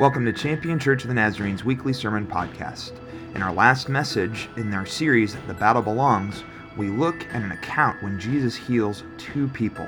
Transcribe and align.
Welcome 0.00 0.24
to 0.24 0.32
Champion 0.32 0.78
Church 0.78 1.02
of 1.02 1.08
the 1.08 1.14
Nazarene's 1.14 1.62
weekly 1.62 1.92
sermon 1.92 2.26
podcast. 2.26 2.92
In 3.34 3.42
our 3.42 3.52
last 3.52 3.90
message 3.90 4.48
in 4.56 4.72
our 4.72 4.86
series, 4.86 5.36
The 5.46 5.52
Battle 5.52 5.82
Belongs, 5.82 6.42
we 6.74 6.88
look 6.88 7.26
at 7.34 7.42
an 7.42 7.52
account 7.52 8.02
when 8.02 8.18
Jesus 8.18 8.56
heals 8.56 9.04
two 9.18 9.46
people. 9.48 9.86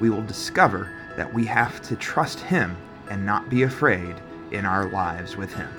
We 0.00 0.10
will 0.10 0.24
discover 0.24 0.92
that 1.16 1.32
we 1.32 1.44
have 1.44 1.80
to 1.82 1.94
trust 1.94 2.40
Him 2.40 2.76
and 3.10 3.24
not 3.24 3.48
be 3.48 3.62
afraid 3.62 4.16
in 4.50 4.66
our 4.66 4.88
lives 4.88 5.36
with 5.36 5.54
Him. 5.54 5.70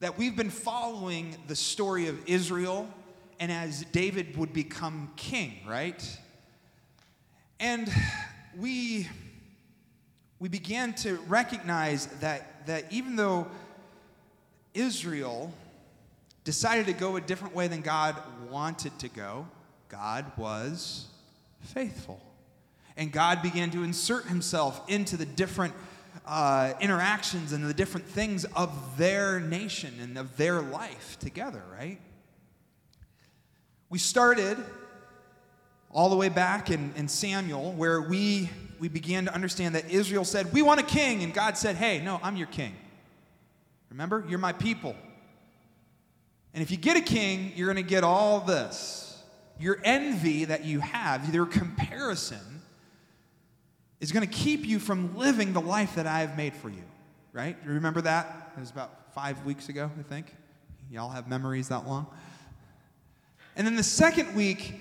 That 0.00 0.18
we've 0.18 0.36
been 0.36 0.50
following 0.50 1.36
the 1.46 1.54
story 1.54 2.08
of 2.08 2.18
Israel 2.26 2.88
and 3.42 3.50
as 3.50 3.84
David 3.86 4.36
would 4.36 4.52
become 4.52 5.10
king, 5.16 5.58
right? 5.66 6.00
And 7.58 7.92
we 8.56 9.08
we 10.38 10.48
began 10.48 10.94
to 10.94 11.16
recognize 11.26 12.06
that 12.20 12.66
that 12.66 12.92
even 12.92 13.16
though 13.16 13.48
Israel 14.74 15.52
decided 16.44 16.86
to 16.86 16.92
go 16.92 17.16
a 17.16 17.20
different 17.20 17.52
way 17.52 17.66
than 17.66 17.80
God 17.80 18.14
wanted 18.48 18.96
to 19.00 19.08
go, 19.08 19.48
God 19.88 20.30
was 20.36 21.08
faithful. 21.62 22.22
And 22.96 23.10
God 23.10 23.42
began 23.42 23.72
to 23.72 23.82
insert 23.82 24.26
himself 24.26 24.88
into 24.88 25.16
the 25.16 25.26
different 25.26 25.74
uh, 26.26 26.74
interactions 26.80 27.50
and 27.50 27.64
the 27.64 27.74
different 27.74 28.06
things 28.06 28.44
of 28.54 28.96
their 28.96 29.40
nation 29.40 29.94
and 30.00 30.16
of 30.16 30.36
their 30.36 30.62
life 30.62 31.16
together, 31.18 31.64
right? 31.76 31.98
We 33.92 33.98
started 33.98 34.56
all 35.90 36.08
the 36.08 36.16
way 36.16 36.30
back 36.30 36.70
in, 36.70 36.94
in 36.96 37.08
Samuel, 37.08 37.72
where 37.74 38.00
we, 38.00 38.48
we 38.80 38.88
began 38.88 39.26
to 39.26 39.34
understand 39.34 39.74
that 39.74 39.90
Israel 39.90 40.24
said, 40.24 40.50
We 40.54 40.62
want 40.62 40.80
a 40.80 40.82
king. 40.82 41.22
And 41.22 41.34
God 41.34 41.58
said, 41.58 41.76
Hey, 41.76 42.00
no, 42.02 42.18
I'm 42.22 42.36
your 42.36 42.46
king. 42.46 42.74
Remember? 43.90 44.24
You're 44.26 44.38
my 44.38 44.54
people. 44.54 44.96
And 46.54 46.62
if 46.62 46.70
you 46.70 46.78
get 46.78 46.96
a 46.96 47.02
king, 47.02 47.52
you're 47.54 47.66
going 47.66 47.84
to 47.84 47.88
get 47.88 48.02
all 48.02 48.40
this. 48.40 49.22
Your 49.60 49.78
envy 49.84 50.46
that 50.46 50.64
you 50.64 50.80
have, 50.80 51.34
your 51.34 51.44
comparison, 51.44 52.62
is 54.00 54.10
going 54.10 54.26
to 54.26 54.34
keep 54.34 54.64
you 54.64 54.78
from 54.78 55.18
living 55.18 55.52
the 55.52 55.60
life 55.60 55.96
that 55.96 56.06
I 56.06 56.20
have 56.20 56.38
made 56.38 56.54
for 56.54 56.70
you. 56.70 56.84
Right? 57.34 57.58
You 57.62 57.72
remember 57.72 58.00
that? 58.00 58.52
It 58.56 58.60
was 58.60 58.70
about 58.70 59.12
five 59.14 59.44
weeks 59.44 59.68
ago, 59.68 59.90
I 60.00 60.02
think. 60.02 60.34
Y'all 60.90 61.10
have 61.10 61.28
memories 61.28 61.68
that 61.68 61.86
long? 61.86 62.06
And 63.56 63.66
then 63.66 63.76
the 63.76 63.82
second 63.82 64.34
week, 64.34 64.74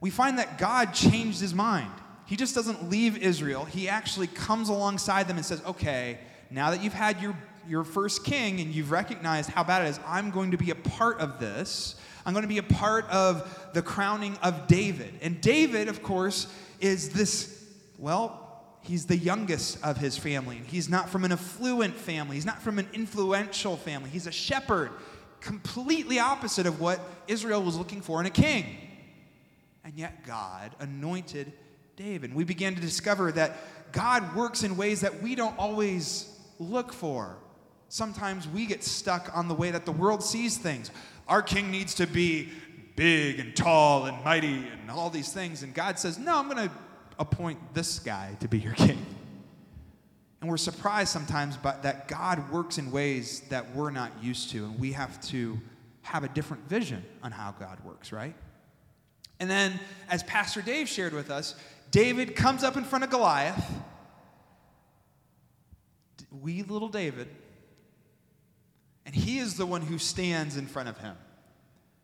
we 0.00 0.10
find 0.10 0.38
that 0.38 0.58
God 0.58 0.92
changed 0.92 1.40
his 1.40 1.54
mind. 1.54 1.90
He 2.26 2.36
just 2.36 2.54
doesn't 2.54 2.88
leave 2.88 3.16
Israel. 3.18 3.64
He 3.64 3.88
actually 3.88 4.28
comes 4.28 4.68
alongside 4.68 5.28
them 5.28 5.36
and 5.36 5.44
says, 5.44 5.62
Okay, 5.66 6.18
now 6.50 6.70
that 6.70 6.82
you've 6.82 6.92
had 6.92 7.20
your, 7.20 7.36
your 7.68 7.84
first 7.84 8.24
king 8.24 8.60
and 8.60 8.74
you've 8.74 8.90
recognized 8.90 9.50
how 9.50 9.64
bad 9.64 9.84
it 9.84 9.88
is, 9.88 10.00
I'm 10.06 10.30
going 10.30 10.52
to 10.52 10.56
be 10.56 10.70
a 10.70 10.76
part 10.76 11.18
of 11.18 11.40
this. 11.40 11.96
I'm 12.24 12.32
going 12.32 12.42
to 12.42 12.48
be 12.48 12.58
a 12.58 12.62
part 12.62 13.06
of 13.06 13.70
the 13.72 13.82
crowning 13.82 14.36
of 14.42 14.66
David. 14.66 15.14
And 15.22 15.40
David, 15.40 15.88
of 15.88 16.02
course, 16.02 16.46
is 16.80 17.10
this, 17.10 17.64
well, 17.98 18.64
he's 18.82 19.06
the 19.06 19.16
youngest 19.16 19.82
of 19.84 19.96
his 19.96 20.16
family. 20.16 20.60
He's 20.66 20.88
not 20.88 21.08
from 21.08 21.24
an 21.24 21.32
affluent 21.32 21.96
family, 21.96 22.36
he's 22.36 22.46
not 22.46 22.62
from 22.62 22.78
an 22.78 22.88
influential 22.92 23.76
family. 23.76 24.10
He's 24.10 24.26
a 24.26 24.32
shepherd 24.32 24.90
completely 25.40 26.18
opposite 26.18 26.66
of 26.66 26.80
what 26.80 27.00
Israel 27.26 27.62
was 27.62 27.76
looking 27.76 28.00
for 28.00 28.20
in 28.20 28.26
a 28.26 28.30
king. 28.30 28.64
And 29.84 29.94
yet, 29.94 30.24
God 30.26 30.74
anointed 30.78 31.52
David. 31.96 32.34
We 32.34 32.44
began 32.44 32.74
to 32.74 32.80
discover 32.80 33.32
that 33.32 33.56
God 33.92 34.36
works 34.36 34.62
in 34.62 34.76
ways 34.76 35.00
that 35.00 35.22
we 35.22 35.34
don't 35.34 35.58
always 35.58 36.38
look 36.58 36.92
for. 36.92 37.36
Sometimes 37.88 38.46
we 38.46 38.66
get 38.66 38.84
stuck 38.84 39.36
on 39.36 39.48
the 39.48 39.54
way 39.54 39.70
that 39.70 39.84
the 39.84 39.92
world 39.92 40.22
sees 40.22 40.56
things. 40.56 40.90
Our 41.26 41.42
king 41.42 41.70
needs 41.70 41.94
to 41.96 42.06
be 42.06 42.50
big 42.94 43.40
and 43.40 43.56
tall 43.56 44.06
and 44.06 44.22
mighty 44.24 44.66
and 44.68 44.90
all 44.90 45.10
these 45.10 45.32
things. 45.32 45.62
And 45.62 45.74
God 45.74 45.98
says, 45.98 46.18
No, 46.18 46.38
I'm 46.38 46.48
going 46.48 46.68
to 46.68 46.74
appoint 47.18 47.58
this 47.74 47.98
guy 47.98 48.36
to 48.40 48.48
be 48.48 48.58
your 48.58 48.74
king. 48.74 49.04
And 50.40 50.48
we're 50.48 50.56
surprised 50.56 51.10
sometimes 51.10 51.56
but 51.56 51.82
that 51.82 52.08
God 52.08 52.50
works 52.50 52.78
in 52.78 52.90
ways 52.90 53.40
that 53.50 53.74
we're 53.74 53.90
not 53.90 54.10
used 54.22 54.50
to, 54.50 54.64
and 54.64 54.78
we 54.78 54.92
have 54.92 55.20
to 55.28 55.60
have 56.02 56.24
a 56.24 56.28
different 56.28 56.68
vision 56.68 57.04
on 57.22 57.30
how 57.30 57.54
God 57.58 57.78
works, 57.84 58.10
right? 58.10 58.34
And 59.38 59.50
then, 59.50 59.78
as 60.08 60.22
Pastor 60.22 60.62
Dave 60.62 60.88
shared 60.88 61.12
with 61.12 61.30
us, 61.30 61.54
David 61.90 62.36
comes 62.36 62.62
up 62.64 62.76
in 62.76 62.84
front 62.84 63.04
of 63.04 63.10
Goliath, 63.10 63.64
wee 66.40 66.62
little 66.62 66.88
David, 66.88 67.28
and 69.04 69.14
he 69.14 69.38
is 69.38 69.56
the 69.56 69.66
one 69.66 69.82
who 69.82 69.98
stands 69.98 70.56
in 70.56 70.66
front 70.66 70.88
of 70.88 70.98
him. 70.98 71.16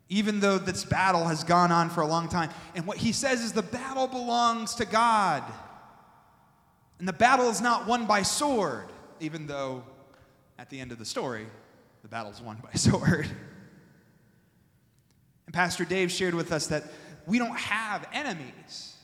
Even 0.09 0.39
though 0.39 0.57
this 0.57 0.83
battle 0.83 1.25
has 1.25 1.43
gone 1.43 1.71
on 1.71 1.89
for 1.89 2.01
a 2.01 2.07
long 2.07 2.29
time. 2.29 2.49
And 2.75 2.85
what 2.85 2.97
he 2.97 3.11
says 3.11 3.41
is 3.41 3.51
the 3.51 3.61
battle 3.61 4.07
belongs 4.07 4.75
to 4.75 4.85
God. 4.85 5.43
And 6.99 7.07
the 7.07 7.13
battle 7.13 7.49
is 7.49 7.61
not 7.61 7.87
won 7.87 8.05
by 8.05 8.23
sword, 8.23 8.85
even 9.19 9.47
though 9.47 9.83
at 10.57 10.69
the 10.69 10.79
end 10.79 10.91
of 10.91 10.99
the 10.99 11.05
story, 11.05 11.45
the 12.01 12.07
battle 12.07 12.31
is 12.31 12.41
won 12.41 12.57
by 12.63 12.71
sword. 12.75 13.27
And 15.45 15.53
Pastor 15.53 15.85
Dave 15.85 16.11
shared 16.11 16.33
with 16.33 16.51
us 16.51 16.67
that 16.67 16.83
we 17.25 17.37
don't 17.37 17.57
have 17.57 18.07
enemies. 18.13 18.95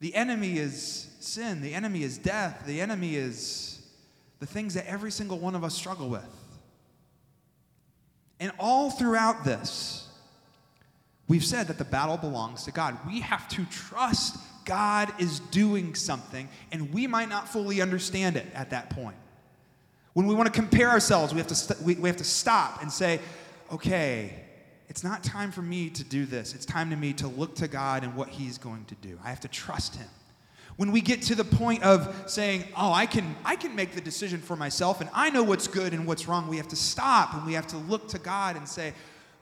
The 0.00 0.14
enemy 0.14 0.58
is 0.58 1.08
sin, 1.20 1.60
the 1.60 1.74
enemy 1.74 2.02
is 2.02 2.18
death, 2.18 2.64
the 2.66 2.80
enemy 2.80 3.14
is 3.14 3.80
the 4.40 4.46
things 4.46 4.74
that 4.74 4.86
every 4.86 5.12
single 5.12 5.38
one 5.38 5.54
of 5.54 5.62
us 5.62 5.74
struggle 5.74 6.08
with. 6.08 6.26
And 8.40 8.50
all 8.58 8.90
throughout 8.90 9.44
this, 9.44 10.08
we've 11.28 11.44
said 11.44 11.68
that 11.68 11.78
the 11.78 11.84
battle 11.84 12.16
belongs 12.16 12.64
to 12.64 12.72
God. 12.72 12.98
We 13.06 13.20
have 13.20 13.46
to 13.50 13.64
trust 13.66 14.36
God 14.64 15.12
is 15.18 15.40
doing 15.40 15.94
something, 15.94 16.48
and 16.70 16.92
we 16.92 17.06
might 17.06 17.28
not 17.28 17.48
fully 17.48 17.80
understand 17.80 18.36
it 18.36 18.46
at 18.54 18.70
that 18.70 18.90
point. 18.90 19.16
When 20.14 20.26
we 20.26 20.34
want 20.34 20.52
to 20.52 20.52
compare 20.52 20.90
ourselves, 20.90 21.32
we 21.32 21.38
have 21.38 21.46
to, 21.48 21.54
st- 21.54 21.80
we, 21.80 21.94
we 21.94 22.08
have 22.08 22.18
to 22.18 22.24
stop 22.24 22.82
and 22.82 22.92
say, 22.92 23.20
okay, 23.72 24.34
it's 24.88 25.02
not 25.02 25.24
time 25.24 25.50
for 25.50 25.62
me 25.62 25.88
to 25.88 26.04
do 26.04 26.26
this. 26.26 26.54
It's 26.54 26.66
time 26.66 26.90
to 26.90 26.96
me 26.96 27.14
to 27.14 27.28
look 27.28 27.54
to 27.56 27.68
God 27.68 28.04
and 28.04 28.14
what 28.14 28.28
He's 28.28 28.58
going 28.58 28.84
to 28.86 28.94
do. 28.96 29.18
I 29.24 29.30
have 29.30 29.40
to 29.40 29.48
trust 29.48 29.96
Him. 29.96 30.08
When 30.76 30.92
we 30.92 31.00
get 31.00 31.22
to 31.22 31.34
the 31.34 31.44
point 31.44 31.82
of 31.82 32.24
saying, 32.26 32.64
oh, 32.76 32.92
I 32.92 33.06
can, 33.06 33.34
I 33.44 33.56
can 33.56 33.74
make 33.74 33.94
the 33.94 34.00
decision 34.00 34.40
for 34.40 34.56
myself 34.56 35.00
and 35.00 35.08
I 35.14 35.30
know 35.30 35.42
what's 35.42 35.66
good 35.66 35.92
and 35.92 36.06
what's 36.06 36.28
wrong, 36.28 36.48
we 36.48 36.58
have 36.58 36.68
to 36.68 36.76
stop 36.76 37.34
and 37.34 37.46
we 37.46 37.54
have 37.54 37.66
to 37.68 37.78
look 37.78 38.08
to 38.08 38.18
God 38.18 38.56
and 38.56 38.68
say, 38.68 38.92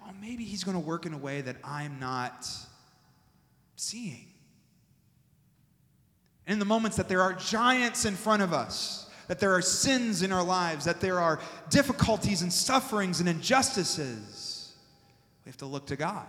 oh, 0.05 0.11
maybe 0.21 0.45
He's 0.45 0.63
going 0.63 0.77
to 0.77 0.85
work 0.85 1.05
in 1.05 1.15
a 1.15 1.19
way 1.19 1.41
that 1.41 1.57
I'm 1.65 1.99
not 1.99 2.49
seeing 3.75 4.30
in 6.51 6.59
the 6.59 6.65
moments 6.65 6.97
that 6.97 7.09
there 7.09 7.23
are 7.23 7.33
giants 7.33 8.05
in 8.05 8.15
front 8.15 8.43
of 8.43 8.53
us, 8.53 9.09
that 9.29 9.39
there 9.39 9.55
are 9.55 9.63
sins 9.63 10.23
in 10.23 10.33
our 10.33 10.43
lives, 10.43 10.85
that 10.85 11.01
there 11.01 11.21
are 11.21 11.39
difficulties 11.69 12.43
and 12.43 12.53
sufferings 12.53 13.21
and 13.21 13.29
injustices, 13.29 14.75
we 15.45 15.51
have 15.51 15.57
to 15.57 15.67
look 15.67 15.87
to 15.87 15.97
God 15.97 16.27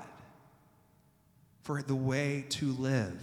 for 1.63 1.81
the 1.81 1.95
way 1.95 2.45
to 2.49 2.71
live. 2.73 3.19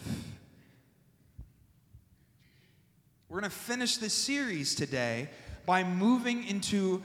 We're 3.29 3.41
going 3.41 3.51
to 3.51 3.57
finish 3.57 3.99
this 3.99 4.15
series 4.15 4.75
today 4.75 5.29
by 5.67 5.85
moving 5.85 6.45
into 6.47 7.03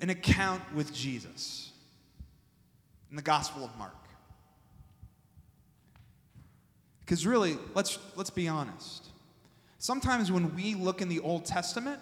an 0.00 0.08
account 0.08 0.62
with 0.74 0.94
Jesus 0.94 1.72
in 3.10 3.16
the 3.16 3.22
Gospel 3.22 3.64
of 3.64 3.76
Mark. 3.76 3.92
Because 7.00 7.26
really, 7.26 7.58
let's, 7.74 7.98
let's 8.16 8.30
be 8.30 8.48
honest. 8.48 9.03
Sometimes 9.84 10.32
when 10.32 10.54
we 10.54 10.74
look 10.74 11.02
in 11.02 11.10
the 11.10 11.20
Old 11.20 11.44
Testament, 11.44 12.00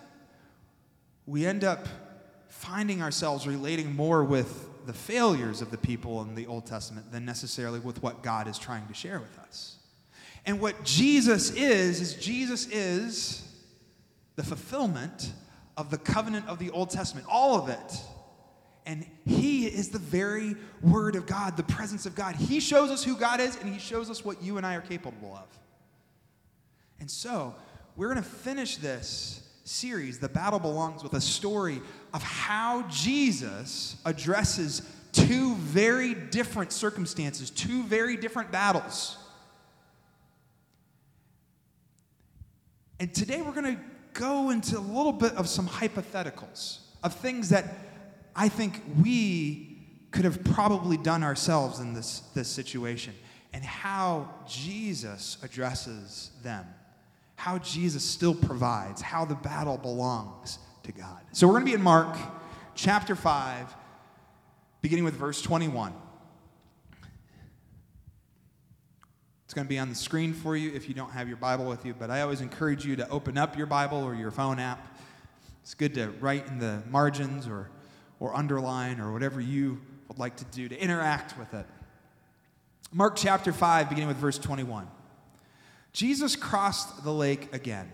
we 1.27 1.45
end 1.45 1.65
up 1.65 1.89
finding 2.47 3.03
ourselves 3.03 3.45
relating 3.45 3.97
more 3.97 4.23
with 4.23 4.69
the 4.87 4.93
failures 4.93 5.61
of 5.61 5.73
the 5.73 5.77
people 5.77 6.23
in 6.23 6.37
the 6.37 6.47
Old 6.47 6.65
Testament 6.65 7.11
than 7.11 7.25
necessarily 7.25 7.81
with 7.81 8.01
what 8.01 8.23
God 8.23 8.47
is 8.47 8.57
trying 8.57 8.87
to 8.87 8.95
share 8.95 9.19
with 9.19 9.37
us. 9.41 9.79
And 10.47 10.61
what 10.61 10.85
Jesus 10.85 11.51
is, 11.51 12.01
is 12.01 12.15
Jesus 12.15 12.69
is 12.69 13.53
the 14.37 14.45
fulfillment 14.45 15.33
of 15.77 15.91
the 15.91 15.99
covenant 15.99 16.47
of 16.47 16.61
the 16.61 16.71
Old 16.71 16.91
Testament, 16.91 17.27
all 17.29 17.59
of 17.59 17.69
it. 17.69 18.01
And 18.87 19.05
He 19.27 19.67
is 19.67 19.89
the 19.89 19.99
very 19.99 20.55
Word 20.83 21.17
of 21.17 21.27
God, 21.27 21.57
the 21.57 21.65
presence 21.65 22.07
of 22.07 22.15
God. 22.15 22.37
He 22.37 22.61
shows 22.61 22.93
us 22.93 23.03
who 23.03 23.17
God 23.17 23.41
is, 23.41 23.57
and 23.57 23.69
He 23.69 23.81
shows 23.81 24.09
us 24.09 24.25
what 24.25 24.41
you 24.41 24.57
and 24.57 24.65
I 24.65 24.77
are 24.77 24.83
capable 24.83 25.35
of. 25.35 25.49
And 27.01 27.11
so, 27.11 27.57
we're 27.97 28.09
going 28.09 28.23
to 28.23 28.29
finish 28.29 28.77
this 28.77 29.43
series, 29.65 30.19
The 30.19 30.29
Battle 30.29 30.59
Belongs, 30.59 31.03
with 31.03 31.15
a 31.15 31.21
story 31.21 31.81
of 32.13 32.23
how 32.23 32.83
Jesus 32.89 33.97
addresses 34.05 34.83
two 35.13 35.55
very 35.57 36.15
different 36.15 36.73
circumstances, 36.73 37.51
two 37.51 37.83
very 37.85 38.17
different 38.17 38.51
battles. 38.51 39.17
And 42.99 43.13
today 43.15 43.43
we're 43.43 43.53
going 43.53 43.77
to 43.77 43.83
go 44.15 44.51
into 44.51 44.79
a 44.79 44.81
little 44.81 45.13
bit 45.13 45.33
of 45.35 45.49
some 45.49 45.69
hypotheticals 45.69 46.79
of 47.03 47.15
things 47.15 47.49
that 47.51 47.75
I 48.35 48.49
think 48.49 48.81
we 49.03 49.79
could 50.13 50.25
have 50.25 50.45
probably 50.45 50.97
done 50.97 51.23
ourselves 51.23 51.81
in 51.81 51.95
this, 51.95 52.21
this 52.35 52.49
situation 52.49 53.15
and 53.53 53.65
how 53.65 54.29
Jesus 54.47 55.37
addresses 55.43 56.31
them, 56.43 56.67
how 57.43 57.59
Jesus 57.59 58.05
still 58.05 58.37
provides, 58.37 59.03
how 59.03 59.25
the 59.25 59.35
battle 59.35 59.77
belongs 59.77 60.61
to 60.85 60.93
God. 60.93 61.21
So 61.33 61.49
we're 61.49 61.55
going 61.55 61.65
to 61.65 61.71
be 61.71 61.75
in 61.75 61.83
Mark 61.83 62.17
chapter 62.77 63.17
5, 63.17 63.75
beginning 64.81 65.05
with 65.05 65.15
verse 65.15 65.43
21. 65.43 65.93
It's 69.45 69.55
going 69.55 69.67
to 69.67 69.69
be 69.69 69.81
on 69.81 69.89
the 69.89 69.97
screen 69.97 70.35
for 70.35 70.57
you 70.57 70.71
if 70.73 70.89
you 70.89 70.95
don't 70.95 71.11
have 71.11 71.27
your 71.27 71.37
Bible 71.37 71.65
with 71.65 71.85
you, 71.85 71.95
but 71.95 72.13
I 72.13 72.21
always 72.21 72.41
encourage 72.41 72.87
you 72.87 72.95
to 72.95 73.09
open 73.09 73.37
up 73.37 73.59
your 73.59 73.67
Bible 73.67 73.99
or 74.05 74.15
your 74.15 74.31
phone 74.31 74.61
app. 74.61 74.97
It's 75.63 75.75
good 75.75 75.95
to 75.95 76.11
write 76.21 76.47
in 76.47 76.61
the 76.61 76.81
margins 76.89 77.49
or, 77.49 77.71
or 78.21 78.37
underline 78.37 79.01
or 79.01 79.13
whatever 79.13 79.41
you 79.41 79.81
would 80.07 80.21
like 80.21 80.37
to 80.37 80.45
do 80.45 80.69
to 80.69 80.81
interact 80.81 81.37
with 81.37 81.53
it. 81.55 81.67
Mark 82.93 83.17
chapter 83.17 83.53
5, 83.53 83.89
beginning 83.89 84.07
with 84.07 84.19
verse 84.19 84.39
21. 84.39 84.87
Jesus 85.93 86.37
crossed 86.37 87.05
the 87.05 87.13
lake 87.13 87.53
again, 87.53 87.91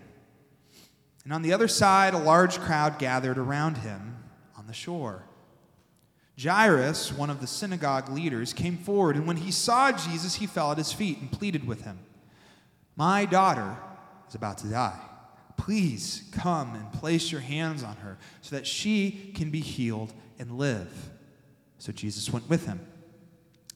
and 1.24 1.32
on 1.32 1.42
the 1.42 1.52
other 1.52 1.68
side, 1.68 2.14
a 2.14 2.18
large 2.18 2.58
crowd 2.58 2.98
gathered 2.98 3.38
around 3.38 3.78
him 3.78 4.16
on 4.56 4.66
the 4.66 4.72
shore. 4.72 5.24
Jairus, 6.40 7.12
one 7.12 7.30
of 7.30 7.40
the 7.40 7.46
synagogue 7.48 8.08
leaders, 8.08 8.52
came 8.52 8.76
forward, 8.76 9.16
and 9.16 9.26
when 9.26 9.38
he 9.38 9.50
saw 9.50 9.90
Jesus, 9.90 10.36
he 10.36 10.46
fell 10.46 10.70
at 10.70 10.78
his 10.78 10.92
feet 10.92 11.18
and 11.18 11.30
pleaded 11.32 11.66
with 11.66 11.82
him 11.82 11.98
My 12.96 13.24
daughter 13.24 13.76
is 14.28 14.34
about 14.34 14.58
to 14.58 14.68
die. 14.68 14.98
Please 15.56 16.22
come 16.30 16.76
and 16.76 16.92
place 16.92 17.32
your 17.32 17.40
hands 17.40 17.82
on 17.82 17.96
her 17.96 18.16
so 18.40 18.54
that 18.54 18.66
she 18.66 19.32
can 19.34 19.50
be 19.50 19.60
healed 19.60 20.14
and 20.38 20.56
live. 20.56 21.10
So 21.78 21.92
Jesus 21.92 22.32
went 22.32 22.48
with 22.48 22.66
him. 22.66 22.80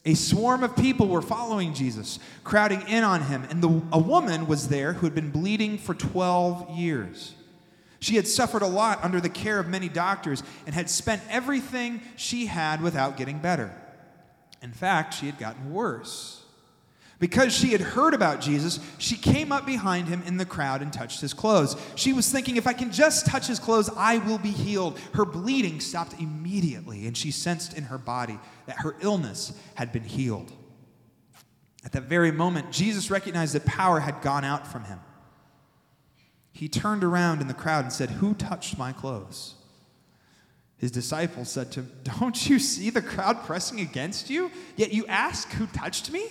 A 0.04 0.14
swarm 0.14 0.64
of 0.64 0.74
people 0.76 1.06
were 1.06 1.22
following 1.22 1.74
Jesus, 1.74 2.18
crowding 2.42 2.82
in 2.88 3.04
on 3.04 3.22
him, 3.22 3.44
and 3.48 3.62
the, 3.62 3.82
a 3.92 3.98
woman 3.98 4.48
was 4.48 4.68
there 4.68 4.94
who 4.94 5.06
had 5.06 5.14
been 5.14 5.30
bleeding 5.30 5.78
for 5.78 5.94
12 5.94 6.70
years. 6.70 7.34
She 8.00 8.16
had 8.16 8.26
suffered 8.26 8.62
a 8.62 8.66
lot 8.66 9.04
under 9.04 9.20
the 9.20 9.28
care 9.28 9.60
of 9.60 9.68
many 9.68 9.88
doctors 9.88 10.42
and 10.66 10.74
had 10.74 10.90
spent 10.90 11.22
everything 11.30 12.00
she 12.16 12.46
had 12.46 12.82
without 12.82 13.16
getting 13.16 13.38
better. 13.38 13.72
In 14.60 14.72
fact, 14.72 15.14
she 15.14 15.26
had 15.26 15.38
gotten 15.38 15.72
worse. 15.72 16.41
Because 17.22 17.54
she 17.54 17.68
had 17.68 17.80
heard 17.80 18.14
about 18.14 18.40
Jesus, 18.40 18.80
she 18.98 19.16
came 19.16 19.52
up 19.52 19.64
behind 19.64 20.08
him 20.08 20.24
in 20.26 20.38
the 20.38 20.44
crowd 20.44 20.82
and 20.82 20.92
touched 20.92 21.20
his 21.20 21.32
clothes. 21.32 21.76
She 21.94 22.12
was 22.12 22.28
thinking, 22.28 22.56
if 22.56 22.66
I 22.66 22.72
can 22.72 22.90
just 22.90 23.26
touch 23.26 23.46
his 23.46 23.60
clothes, 23.60 23.88
I 23.96 24.18
will 24.18 24.38
be 24.38 24.50
healed. 24.50 24.98
Her 25.14 25.24
bleeding 25.24 25.78
stopped 25.78 26.20
immediately, 26.20 27.06
and 27.06 27.16
she 27.16 27.30
sensed 27.30 27.78
in 27.78 27.84
her 27.84 27.96
body 27.96 28.40
that 28.66 28.78
her 28.80 28.96
illness 29.02 29.56
had 29.76 29.92
been 29.92 30.02
healed. 30.02 30.50
At 31.84 31.92
that 31.92 32.02
very 32.02 32.32
moment, 32.32 32.72
Jesus 32.72 33.08
recognized 33.08 33.54
that 33.54 33.66
power 33.66 34.00
had 34.00 34.20
gone 34.20 34.44
out 34.44 34.66
from 34.66 34.82
him. 34.82 34.98
He 36.50 36.68
turned 36.68 37.04
around 37.04 37.40
in 37.40 37.46
the 37.46 37.54
crowd 37.54 37.84
and 37.84 37.92
said, 37.92 38.10
Who 38.10 38.34
touched 38.34 38.76
my 38.76 38.90
clothes? 38.90 39.54
His 40.76 40.90
disciples 40.90 41.52
said 41.52 41.70
to 41.70 41.82
him, 41.82 41.92
Don't 42.02 42.50
you 42.50 42.58
see 42.58 42.90
the 42.90 43.00
crowd 43.00 43.44
pressing 43.44 43.78
against 43.78 44.28
you? 44.28 44.50
Yet 44.74 44.92
you 44.92 45.06
ask, 45.06 45.48
Who 45.52 45.68
touched 45.68 46.10
me? 46.10 46.28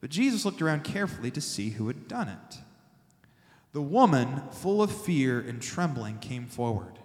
But 0.00 0.10
Jesus 0.10 0.44
looked 0.44 0.62
around 0.62 0.84
carefully 0.84 1.30
to 1.32 1.40
see 1.40 1.70
who 1.70 1.88
had 1.88 2.08
done 2.08 2.28
it. 2.28 2.58
The 3.72 3.82
woman, 3.82 4.42
full 4.52 4.82
of 4.82 4.90
fear 4.90 5.40
and 5.40 5.60
trembling, 5.60 6.18
came 6.18 6.46
forward. 6.46 6.98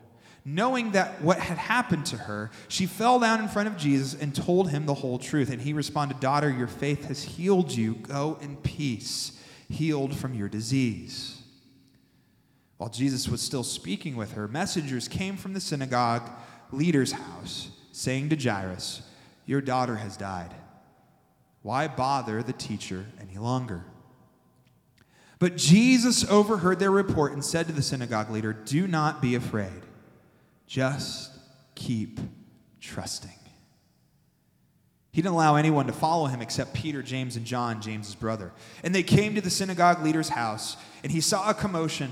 Knowing 0.46 0.92
that 0.92 1.22
what 1.22 1.40
had 1.40 1.58
happened 1.58 2.06
to 2.06 2.18
her, 2.18 2.52
she 2.68 2.86
fell 2.86 3.20
down 3.20 3.42
in 3.42 3.48
front 3.48 3.68
of 3.68 3.78
Jesus 3.78 4.14
and 4.20 4.36
told 4.36 4.70
him 4.70 4.86
the 4.86 4.94
whole 4.94 5.18
truth. 5.18 5.50
And 5.50 5.62
he 5.62 5.74
responded, 5.74 6.20
Daughter, 6.20 6.50
your 6.50 6.68
faith 6.68 7.06
has 7.06 7.24
healed 7.24 7.72
you. 7.72 7.96
Go 7.96 8.38
in 8.42 8.58
peace, 8.58 9.40
healed 9.70 10.16
from 10.16 10.34
your 10.34 10.50
disease. 10.50 11.42
While 12.78 12.90
Jesus 12.90 13.30
was 13.30 13.42
still 13.42 13.64
speaking 13.64 14.16
with 14.16 14.34
her, 14.34 14.48
messengers 14.48 15.08
came 15.08 15.38
from 15.38 15.54
the 15.54 15.62
synagogue 15.62 16.30
leader's 16.72 17.14
house, 17.14 17.70
saying 17.94 18.30
to 18.30 18.36
Jairus, 18.36 19.02
Your 19.46 19.62
daughter 19.62 19.96
has 19.96 20.18
died 20.18 20.54
why 21.64 21.88
bother 21.88 22.44
the 22.44 22.54
teacher 22.54 23.08
any 23.20 23.40
longer? 23.40 23.84
But 25.40 25.58
Jesus 25.58 26.30
overheard 26.30 26.80
their 26.80 26.92
report 26.92 27.34
and 27.34 27.44
said 27.44 27.68
to 27.68 27.74
the 27.74 27.82
synagogue 27.82 28.30
leader, 28.30 28.54
Do 28.54 28.88
not 28.88 29.22
be 29.22 29.36
afraid. 29.36 29.82
Just 30.68 31.32
keep 31.76 32.20
trusting. 32.80 33.32
He 35.12 35.22
didn't 35.22 35.36
allow 35.36 35.56
anyone 35.56 35.88
to 35.88 35.94
follow 35.94 36.26
him 36.26 36.42
except 36.42 36.74
Peter, 36.74 37.04
James, 37.04 37.36
and 37.36 37.46
John, 37.46 37.82
James's 37.82 38.16
brother. 38.16 38.52
And 38.84 38.96
they 38.96 39.04
came 39.04 39.36
to 39.36 39.42
the 39.42 39.50
synagogue 39.50 40.04
leader's 40.04 40.30
house, 40.30 40.76
and 41.04 41.12
he 41.12 41.22
saw 41.22 41.50
a 41.50 41.54
commotion 41.54 42.12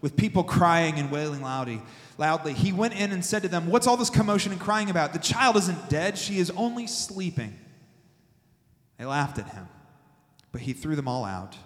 with 0.00 0.16
people 0.16 0.44
crying 0.44 0.98
and 0.98 1.10
wailing 1.10 1.42
loudly. 1.42 1.82
Loudly, 2.16 2.54
he 2.54 2.72
went 2.72 2.94
in 2.94 3.12
and 3.12 3.24
said 3.24 3.42
to 3.42 3.48
them, 3.48 3.66
"What's 3.66 3.86
all 3.86 3.96
this 3.96 4.08
commotion 4.08 4.50
and 4.50 4.60
crying 4.60 4.88
about? 4.88 5.12
The 5.12 5.18
child 5.18 5.56
isn't 5.56 5.90
dead; 5.90 6.16
she 6.16 6.38
is 6.38 6.50
only 6.50 6.86
sleeping." 6.86 7.58
They 8.98 9.04
laughed 9.04 9.38
at 9.38 9.50
him, 9.50 9.68
but 10.52 10.62
he 10.62 10.72
threw 10.72 10.96
them 10.96 11.08
all 11.08 11.24
out. 11.24 11.56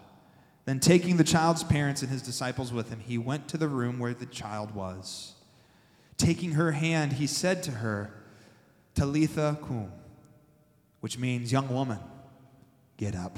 Then, 0.64 0.78
taking 0.78 1.16
the 1.16 1.24
child's 1.24 1.64
parents 1.64 2.02
and 2.02 2.10
his 2.10 2.22
disciples 2.22 2.72
with 2.72 2.90
him, 2.90 3.00
he 3.00 3.18
went 3.18 3.48
to 3.48 3.58
the 3.58 3.68
room 3.68 3.98
where 3.98 4.14
the 4.14 4.26
child 4.26 4.74
was. 4.74 5.34
Taking 6.18 6.52
her 6.52 6.72
hand, 6.72 7.14
he 7.14 7.26
said 7.26 7.62
to 7.64 7.72
her, 7.72 8.14
Talitha 8.94 9.58
cum, 9.60 9.90
which 11.00 11.18
means, 11.18 11.50
young 11.50 11.68
woman, 11.68 11.98
get 12.96 13.16
up. 13.16 13.36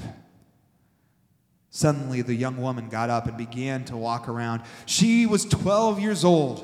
Suddenly, 1.71 2.21
the 2.21 2.35
young 2.35 2.57
woman 2.57 2.89
got 2.89 3.09
up 3.09 3.25
and 3.25 3.37
began 3.37 3.85
to 3.85 3.97
walk 3.97 4.29
around. 4.29 4.61
She 4.85 5.25
was 5.25 5.45
12 5.45 5.99
years 5.99 6.23
old, 6.23 6.59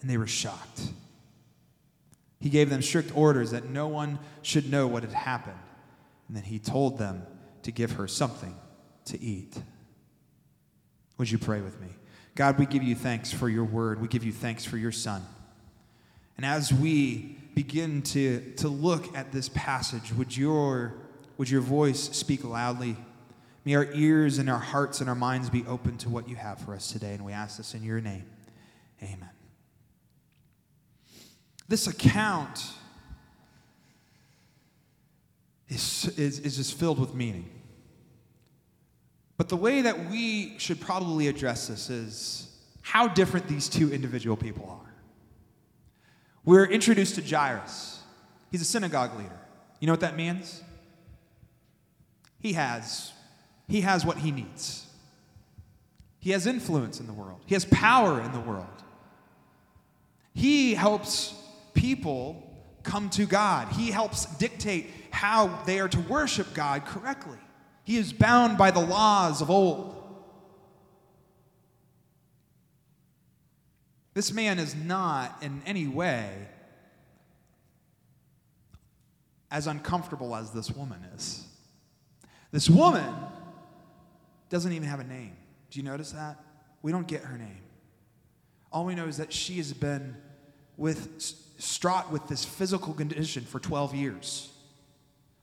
and 0.00 0.08
they 0.08 0.16
were 0.16 0.26
shocked. 0.26 0.82
He 2.40 2.48
gave 2.48 2.70
them 2.70 2.80
strict 2.80 3.16
orders 3.16 3.50
that 3.50 3.68
no 3.68 3.88
one 3.88 4.20
should 4.42 4.70
know 4.70 4.86
what 4.86 5.02
had 5.02 5.12
happened. 5.12 5.58
And 6.28 6.36
then 6.36 6.44
he 6.44 6.58
told 6.58 6.98
them 6.98 7.26
to 7.62 7.72
give 7.72 7.92
her 7.92 8.06
something 8.06 8.54
to 9.06 9.20
eat. 9.20 9.56
Would 11.16 11.30
you 11.30 11.38
pray 11.38 11.60
with 11.60 11.80
me? 11.80 11.88
God, 12.34 12.58
we 12.58 12.66
give 12.66 12.82
you 12.82 12.94
thanks 12.94 13.32
for 13.32 13.48
your 13.48 13.64
word. 13.64 14.00
We 14.00 14.06
give 14.06 14.22
you 14.22 14.32
thanks 14.32 14.64
for 14.64 14.76
your 14.76 14.92
son. 14.92 15.22
And 16.36 16.46
as 16.46 16.72
we 16.72 17.36
begin 17.54 18.02
to, 18.02 18.52
to 18.58 18.68
look 18.68 19.16
at 19.16 19.32
this 19.32 19.48
passage, 19.48 20.12
would 20.12 20.36
your, 20.36 20.94
would 21.36 21.50
your 21.50 21.62
voice 21.62 22.10
speak 22.16 22.44
loudly? 22.44 22.96
May 23.64 23.74
our 23.74 23.92
ears 23.92 24.38
and 24.38 24.48
our 24.48 24.60
hearts 24.60 25.00
and 25.00 25.10
our 25.10 25.16
minds 25.16 25.50
be 25.50 25.64
open 25.66 25.98
to 25.98 26.08
what 26.08 26.28
you 26.28 26.36
have 26.36 26.60
for 26.60 26.74
us 26.74 26.92
today. 26.92 27.14
And 27.14 27.24
we 27.24 27.32
ask 27.32 27.56
this 27.56 27.74
in 27.74 27.82
your 27.82 28.00
name. 28.00 28.24
Amen. 29.02 29.30
This 31.66 31.86
account 31.86 32.64
is, 35.68 36.12
is, 36.16 36.40
is 36.40 36.56
just 36.56 36.74
filled 36.74 36.98
with 36.98 37.14
meaning. 37.14 37.48
But 39.36 39.48
the 39.48 39.56
way 39.56 39.82
that 39.82 40.10
we 40.10 40.58
should 40.58 40.80
probably 40.80 41.28
address 41.28 41.68
this 41.68 41.90
is 41.90 42.56
how 42.82 43.06
different 43.06 43.46
these 43.48 43.68
two 43.68 43.92
individual 43.92 44.36
people 44.36 44.68
are. 44.68 44.94
We're 46.44 46.64
introduced 46.64 47.14
to 47.16 47.22
Jairus. 47.22 48.00
He's 48.50 48.62
a 48.62 48.64
synagogue 48.64 49.16
leader. 49.18 49.38
You 49.80 49.86
know 49.86 49.92
what 49.92 50.00
that 50.00 50.16
means? 50.16 50.62
He 52.40 52.54
has 52.54 53.12
he 53.68 53.82
has 53.82 54.04
what 54.04 54.18
he 54.18 54.30
needs. 54.30 54.86
He 56.20 56.30
has 56.30 56.46
influence 56.46 57.00
in 57.00 57.06
the 57.06 57.12
world. 57.12 57.40
He 57.46 57.54
has 57.54 57.64
power 57.66 58.20
in 58.20 58.32
the 58.32 58.40
world. 58.40 58.66
He 60.34 60.74
helps 60.74 61.34
people 61.74 62.50
come 62.82 63.10
to 63.10 63.26
God. 63.26 63.68
He 63.68 63.90
helps 63.90 64.24
dictate 64.36 64.86
how 65.10 65.62
they 65.66 65.80
are 65.80 65.88
to 65.88 66.00
worship 66.00 66.54
God 66.54 66.84
correctly. 66.84 67.38
He 67.84 67.96
is 67.96 68.12
bound 68.12 68.58
by 68.58 68.70
the 68.70 68.80
laws 68.80 69.40
of 69.40 69.50
old. 69.50 69.94
This 74.14 74.32
man 74.32 74.58
is 74.58 74.74
not 74.74 75.42
in 75.42 75.62
any 75.64 75.86
way 75.86 76.48
as 79.50 79.66
uncomfortable 79.66 80.34
as 80.34 80.50
this 80.50 80.70
woman 80.70 81.02
is. 81.14 81.46
This 82.50 82.68
woman 82.68 83.14
doesn't 84.50 84.72
even 84.72 84.88
have 84.88 85.00
a 85.00 85.04
name. 85.04 85.36
Do 85.70 85.78
you 85.78 85.84
notice 85.84 86.12
that? 86.12 86.38
We 86.82 86.92
don't 86.92 87.06
get 87.06 87.22
her 87.22 87.38
name. 87.38 87.60
All 88.72 88.84
we 88.84 88.94
know 88.94 89.06
is 89.06 89.16
that 89.18 89.32
she 89.32 89.56
has 89.58 89.72
been 89.72 90.16
with 90.76 91.18
distraught 91.56 92.10
with 92.10 92.26
this 92.28 92.44
physical 92.44 92.94
condition 92.94 93.44
for 93.44 93.58
12 93.58 93.94
years. 93.94 94.52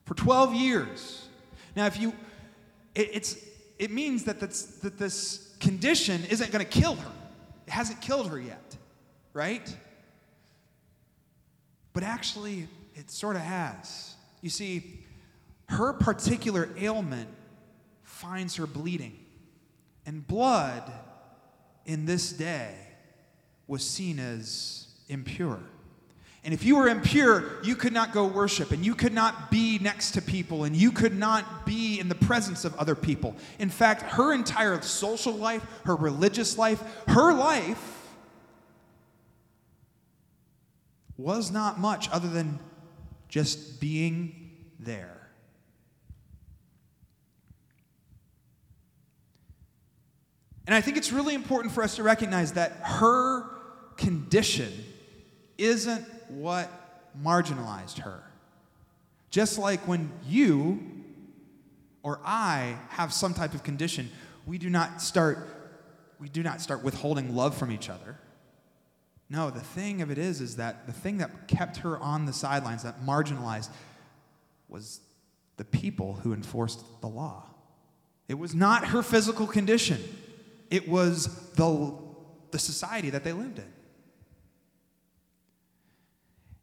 For 0.06 0.14
12 0.14 0.54
years. 0.54 1.28
Now, 1.76 1.88
if 1.88 2.00
you, 2.00 2.14
it, 2.94 3.10
it's, 3.14 3.38
it 3.78 3.92
means 3.92 4.24
that, 4.26 4.40
that's, 4.40 4.64
that 4.78 4.98
this 4.98 5.56
condition 5.60 6.24
isn't 6.30 6.52
going 6.52 6.64
to 6.64 6.72
kill 6.72 6.96
her. 6.96 7.12
It 7.68 7.72
hasn't 7.72 8.02
killed 8.02 8.30
her 8.30 8.40
yet, 8.40 8.78
right? 9.34 9.76
But 11.94 12.04
actually, 12.04 12.68
it 12.94 13.10
sort 13.10 13.36
of 13.36 13.42
has. 13.42 14.16
You 14.42 14.50
see, 14.50 15.04
her 15.70 15.94
particular 15.94 16.70
ailment 16.78 17.30
finds 18.04 18.56
her 18.58 18.68
bleeding. 18.68 19.18
And 20.06 20.26
blood 20.26 20.92
in 21.86 22.06
this 22.06 22.32
day 22.32 22.76
was 23.68 23.88
seen 23.88 24.20
as 24.20 24.88
impure. 25.08 25.60
And 26.46 26.54
if 26.54 26.64
you 26.64 26.76
were 26.76 26.88
impure, 26.88 27.60
you 27.64 27.76
could 27.76 27.92
not 27.92 28.14
go 28.14 28.28
worship, 28.28 28.70
and 28.70 28.86
you 28.86 28.94
could 28.94 29.14
not 29.14 29.50
be 29.50 29.80
next 29.80 30.12
to 30.12 30.22
people, 30.22 30.64
and 30.64 30.76
you 30.76 30.92
could 30.92 31.18
not 31.18 31.66
be 31.66 32.00
in 32.00 32.08
the 32.08 32.14
presence 32.14 32.64
of 32.64 32.76
other 32.76 32.94
people. 32.94 33.36
In 33.58 33.70
fact, 33.70 34.04
her 34.04 34.32
entire 34.32 34.80
social 34.84 35.34
life, 35.34 35.66
her 35.86 35.96
religious 35.96 36.56
life, 36.56 36.84
her 37.08 37.34
life 37.34 38.14
was 41.18 41.50
not 41.50 41.80
much 41.80 42.12
other 42.12 42.28
than 42.28 42.60
just 43.28 43.82
being 43.82 44.52
there. 44.80 45.32
And 50.68 50.76
I 50.76 50.82
think 50.82 50.98
it's 50.98 51.12
really 51.12 51.34
important 51.34 51.74
for 51.74 51.82
us 51.82 51.96
to 51.96 52.04
recognize 52.04 52.54
that 52.54 52.72
her 52.84 53.46
condition 53.98 54.72
isn't 55.58 56.06
what 56.36 56.70
marginalized 57.22 58.00
her. 58.00 58.24
Just 59.30 59.58
like 59.58 59.88
when 59.88 60.12
you 60.28 60.80
or 62.04 62.20
I 62.24 62.78
have 62.90 63.12
some 63.12 63.34
type 63.34 63.54
of 63.54 63.64
condition, 63.64 64.10
we 64.46 64.58
do 64.58 64.70
not 64.70 65.02
start 65.02 65.50
we 66.18 66.30
do 66.30 66.42
not 66.42 66.62
start 66.62 66.82
withholding 66.82 67.36
love 67.36 67.58
from 67.58 67.72
each 67.72 67.90
other. 67.90 68.18
No, 69.30 69.50
the 69.50 69.60
thing 69.60 70.02
of 70.02 70.10
it 70.12 70.18
is 70.18 70.40
is 70.40 70.56
that 70.56 70.88
the 70.88 70.94
thing 70.94 71.18
that 71.18 71.48
kept 71.48 71.78
her 71.78 72.00
on 72.00 72.26
the 72.26 72.32
sidelines, 72.32 72.84
that 72.84 73.04
marginalized 73.04 73.70
was 74.70 75.02
the 75.58 75.66
people 75.66 76.14
who 76.14 76.34
enforced 76.34 76.84
the 77.02 77.08
law. 77.08 77.44
It 78.30 78.36
was 78.36 78.56
not 78.56 78.88
her 78.88 79.04
physical 79.04 79.46
condition 79.46 80.02
it 80.70 80.88
was 80.88 81.28
the, 81.52 81.94
the 82.52 82.60
society 82.60 83.10
that 83.12 83.24
they 83.24 83.34
lived 83.34 83.60
in. 83.60 83.72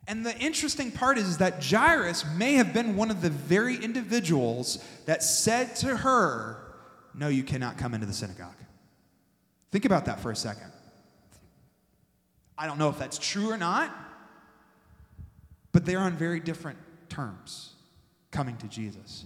And 0.08 0.26
the 0.26 0.36
interesting 0.38 0.90
part 0.90 1.16
is, 1.16 1.38
that 1.38 1.64
Jairus 1.64 2.24
may 2.36 2.54
have 2.54 2.72
been 2.72 2.96
one 2.96 3.10
of 3.10 3.22
the 3.22 3.30
very 3.30 3.76
individuals 3.76 4.84
that 5.06 5.22
said 5.22 5.76
to 5.76 5.96
her, 5.98 6.56
No, 7.14 7.28
you 7.28 7.44
cannot 7.44 7.78
come 7.78 7.94
into 7.94 8.06
the 8.06 8.12
synagogue. 8.12 8.56
Think 9.70 9.84
about 9.84 10.06
that 10.06 10.20
for 10.20 10.30
a 10.30 10.36
second. 10.36 10.72
I 12.58 12.66
don't 12.66 12.78
know 12.78 12.88
if 12.88 12.98
that's 12.98 13.18
true 13.18 13.50
or 13.50 13.56
not, 13.56 13.94
but 15.70 15.86
they're 15.86 16.00
on 16.00 16.16
very 16.16 16.40
different 16.40 16.78
terms 17.08 17.72
coming 18.30 18.56
to 18.58 18.66
Jesus. 18.66 19.24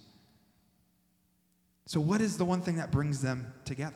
So, 1.86 2.00
what 2.00 2.20
is 2.20 2.36
the 2.36 2.44
one 2.44 2.60
thing 2.60 2.76
that 2.76 2.90
brings 2.90 3.22
them 3.22 3.52
together? 3.64 3.94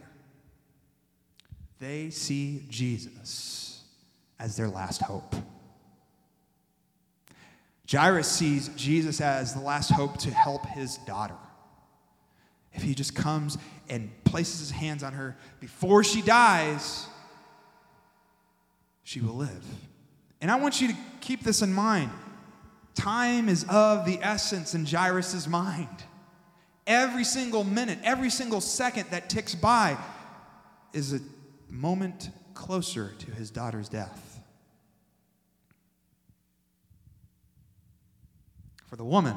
They 1.79 2.11
see 2.11 2.65
Jesus 2.69 3.83
as 4.39 4.57
their 4.57 4.69
last 4.69 5.03
hope. 5.03 5.35
Jairus 7.91 8.29
sees 8.29 8.69
Jesus 8.77 9.21
as 9.21 9.55
the 9.55 9.61
last 9.61 9.91
hope 9.91 10.19
to 10.19 10.31
help 10.31 10.67
his 10.67 10.99
daughter. 10.99 11.35
If 12.73 12.83
he 12.83 12.95
just 12.95 13.17
comes 13.17 13.59
and 13.89 14.11
places 14.25 14.61
his 14.61 14.71
hands 14.71 15.03
on 15.03 15.13
her 15.15 15.37
before 15.59 16.05
she 16.05 16.23
dies, 16.23 17.07
she 19.03 19.21
will 19.21 19.35
live. 19.35 19.65
And 20.41 20.51
I 20.51 20.57
want 20.57 20.81
you 20.81 20.89
to 20.89 20.95
keep 21.21 21.43
this 21.43 21.63
in 21.63 21.73
mind. 21.73 22.11
Time 22.95 23.49
is 23.49 23.65
of 23.69 24.07
the 24.07 24.19
essence 24.23 24.75
in 24.75 24.87
Jairus' 24.87 25.49
mind. 25.49 25.89
Every 26.87 27.25
single 27.25 27.65
minute, 27.65 27.99
every 28.05 28.31
single 28.31 28.61
second 28.61 29.07
that 29.11 29.29
ticks 29.29 29.55
by 29.55 29.97
is 30.93 31.13
a 31.13 31.21
moment 31.69 32.31
closer 32.55 33.13
to 33.19 33.31
his 33.33 33.51
daughter's 33.51 33.89
death. 33.89 34.30
For 38.91 38.97
the 38.97 39.05
woman, 39.05 39.37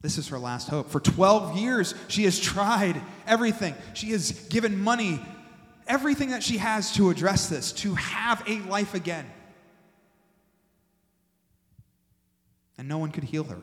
this 0.00 0.16
is 0.16 0.28
her 0.28 0.38
last 0.38 0.68
hope. 0.68 0.88
For 0.90 1.00
12 1.00 1.58
years, 1.58 1.94
she 2.08 2.24
has 2.24 2.40
tried 2.40 3.00
everything. 3.26 3.74
She 3.92 4.12
has 4.12 4.32
given 4.48 4.80
money, 4.80 5.20
everything 5.86 6.30
that 6.30 6.42
she 6.42 6.56
has 6.56 6.92
to 6.94 7.10
address 7.10 7.48
this, 7.48 7.72
to 7.72 7.94
have 7.94 8.42
a 8.48 8.60
life 8.60 8.94
again. 8.94 9.26
And 12.78 12.88
no 12.88 12.96
one 12.96 13.10
could 13.10 13.24
heal 13.24 13.44
her. 13.44 13.60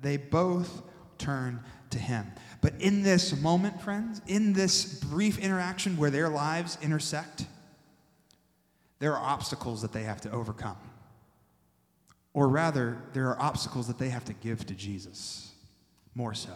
They 0.00 0.16
both 0.16 0.82
turn 1.18 1.60
to 1.90 1.98
Him. 1.98 2.26
But 2.62 2.80
in 2.80 3.02
this 3.02 3.38
moment, 3.40 3.82
friends, 3.82 4.22
in 4.26 4.54
this 4.54 4.84
brief 5.00 5.38
interaction 5.38 5.98
where 5.98 6.10
their 6.10 6.30
lives 6.30 6.78
intersect, 6.80 7.46
there 8.98 9.16
are 9.16 9.22
obstacles 9.22 9.82
that 9.82 9.92
they 9.92 10.02
have 10.02 10.20
to 10.22 10.30
overcome. 10.30 10.76
Or 12.32 12.48
rather, 12.48 12.98
there 13.12 13.28
are 13.28 13.40
obstacles 13.40 13.86
that 13.86 13.98
they 13.98 14.08
have 14.08 14.24
to 14.24 14.32
give 14.32 14.66
to 14.66 14.74
Jesus, 14.74 15.52
more 16.14 16.34
so. 16.34 16.52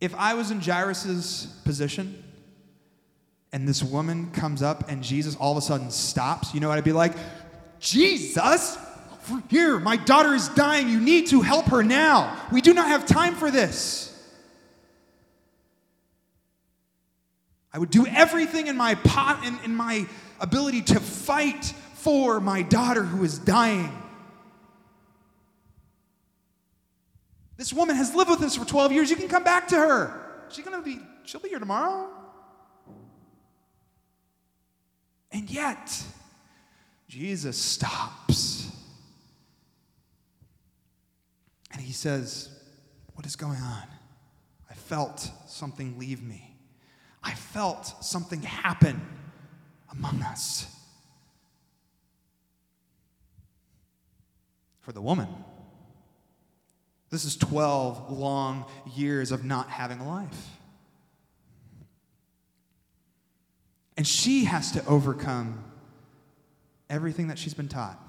If 0.00 0.14
I 0.16 0.34
was 0.34 0.50
in 0.50 0.60
Jairus' 0.60 1.46
position 1.64 2.24
and 3.52 3.68
this 3.68 3.84
woman 3.84 4.32
comes 4.32 4.60
up 4.60 4.90
and 4.90 5.02
Jesus 5.02 5.36
all 5.36 5.52
of 5.52 5.58
a 5.58 5.60
sudden 5.60 5.92
stops, 5.92 6.52
you 6.52 6.58
know 6.58 6.68
what 6.68 6.78
I'd 6.78 6.82
be 6.82 6.92
like? 6.92 7.12
Jesus, 7.78 8.76
here, 9.48 9.78
my 9.78 9.96
daughter 9.96 10.34
is 10.34 10.48
dying. 10.48 10.88
You 10.88 11.00
need 11.00 11.28
to 11.28 11.40
help 11.40 11.66
her 11.66 11.84
now. 11.84 12.36
We 12.50 12.60
do 12.60 12.74
not 12.74 12.88
have 12.88 13.06
time 13.06 13.36
for 13.36 13.50
this. 13.50 14.11
I 17.72 17.78
would 17.78 17.90
do 17.90 18.06
everything 18.06 18.66
in 18.66 18.76
my 18.76 18.94
pot 18.94 19.44
in, 19.44 19.58
in 19.64 19.74
my 19.74 20.06
ability 20.40 20.82
to 20.82 21.00
fight 21.00 21.64
for 21.94 22.40
my 22.40 22.62
daughter 22.62 23.02
who 23.02 23.24
is 23.24 23.38
dying. 23.38 23.90
This 27.56 27.72
woman 27.72 27.96
has 27.96 28.14
lived 28.14 28.30
with 28.30 28.42
us 28.42 28.56
for 28.56 28.64
12 28.64 28.92
years. 28.92 29.10
You 29.10 29.16
can 29.16 29.28
come 29.28 29.44
back 29.44 29.68
to 29.68 29.76
her. 29.76 30.20
She's 30.48 30.64
gonna 30.64 30.82
be, 30.82 30.98
she'll 31.24 31.40
be 31.40 31.48
here 31.48 31.60
tomorrow. 31.60 32.08
And 35.30 35.48
yet, 35.48 36.04
Jesus 37.08 37.56
stops 37.56 38.70
and 41.72 41.80
he 41.80 41.92
says, 41.92 42.50
What 43.14 43.26
is 43.26 43.36
going 43.36 43.58
on? 43.58 43.84
I 44.70 44.74
felt 44.74 45.30
something 45.46 45.98
leave 45.98 46.22
me. 46.22 46.51
I 47.22 47.32
felt 47.32 48.04
something 48.04 48.42
happen 48.42 49.00
among 49.90 50.22
us. 50.22 50.66
For 54.80 54.92
the 54.92 55.00
woman, 55.00 55.28
this 57.10 57.24
is 57.24 57.36
12 57.36 58.10
long 58.10 58.64
years 58.96 59.30
of 59.30 59.44
not 59.44 59.68
having 59.68 60.00
a 60.00 60.08
life. 60.08 60.48
And 63.96 64.06
she 64.06 64.46
has 64.46 64.72
to 64.72 64.84
overcome 64.86 65.62
everything 66.88 67.28
that 67.28 67.38
she's 67.38 67.54
been 67.54 67.68
taught. 67.68 68.00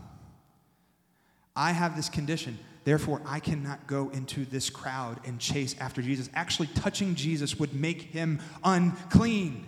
I 1.55 1.71
have 1.71 1.95
this 1.95 2.09
condition. 2.09 2.57
Therefore, 2.83 3.21
I 3.25 3.39
cannot 3.39 3.87
go 3.87 4.09
into 4.09 4.45
this 4.45 4.69
crowd 4.69 5.19
and 5.25 5.39
chase 5.39 5.75
after 5.79 6.01
Jesus. 6.01 6.29
Actually, 6.33 6.67
touching 6.67 7.15
Jesus 7.15 7.57
would 7.57 7.73
make 7.73 8.01
him 8.01 8.39
unclean. 8.63 9.65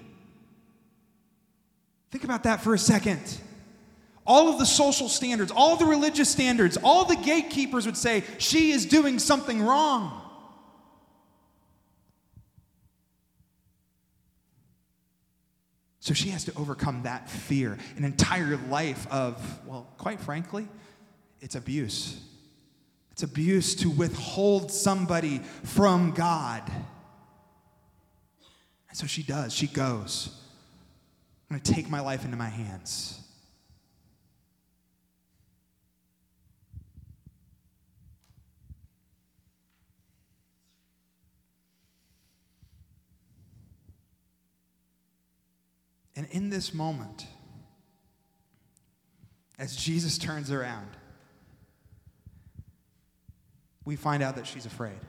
Think 2.12 2.24
about 2.24 2.44
that 2.44 2.62
for 2.62 2.74
a 2.74 2.78
second. 2.78 3.22
All 4.28 4.50
of 4.50 4.60
the 4.60 4.66
social 4.66 5.08
standards, 5.08 5.52
all 5.52 5.78
the 5.78 5.86
religious 5.86 6.30
standards, 6.30 6.78
all 6.84 7.06
the 7.06 7.16
gatekeepers 7.16 7.86
would 7.86 7.98
say 7.98 8.24
she 8.38 8.72
is 8.72 8.86
doing 8.86 9.20
something 9.20 9.62
wrong. 9.62 10.22
So 16.00 16.14
she 16.14 16.30
has 16.30 16.46
to 16.46 16.54
overcome 16.56 17.04
that 17.04 17.30
fear, 17.30 17.78
an 17.98 18.04
entire 18.04 18.58
life 18.70 19.08
of, 19.10 19.66
well, 19.66 19.88
quite 19.98 20.20
frankly, 20.20 20.68
it's 21.42 21.56
abuse. 21.56 22.22
It's 23.16 23.24
abuse 23.24 23.76
to 23.76 23.90
withhold 23.90 24.74
somebody 24.74 25.40
from 25.64 26.12
God. 26.12 26.70
And 28.90 28.98
so 28.98 29.08
she 29.08 29.24
does. 29.24 29.54
She 29.54 29.68
goes. 29.68 30.38
I'm 31.50 31.56
going 31.56 31.62
to 31.64 31.74
take 31.74 31.90
my 31.90 32.02
life 32.02 32.26
into 32.26 32.36
my 32.36 32.50
hands. 32.50 33.22
And 46.18 46.28
in 46.32 46.50
this 46.50 46.74
moment, 46.74 47.28
as 49.58 49.74
Jesus 49.74 50.18
turns 50.18 50.52
around, 50.52 50.90
we 53.86 53.96
find 53.96 54.22
out 54.24 54.36
that 54.36 54.48
she's 54.48 54.66
afraid. 54.66 55.00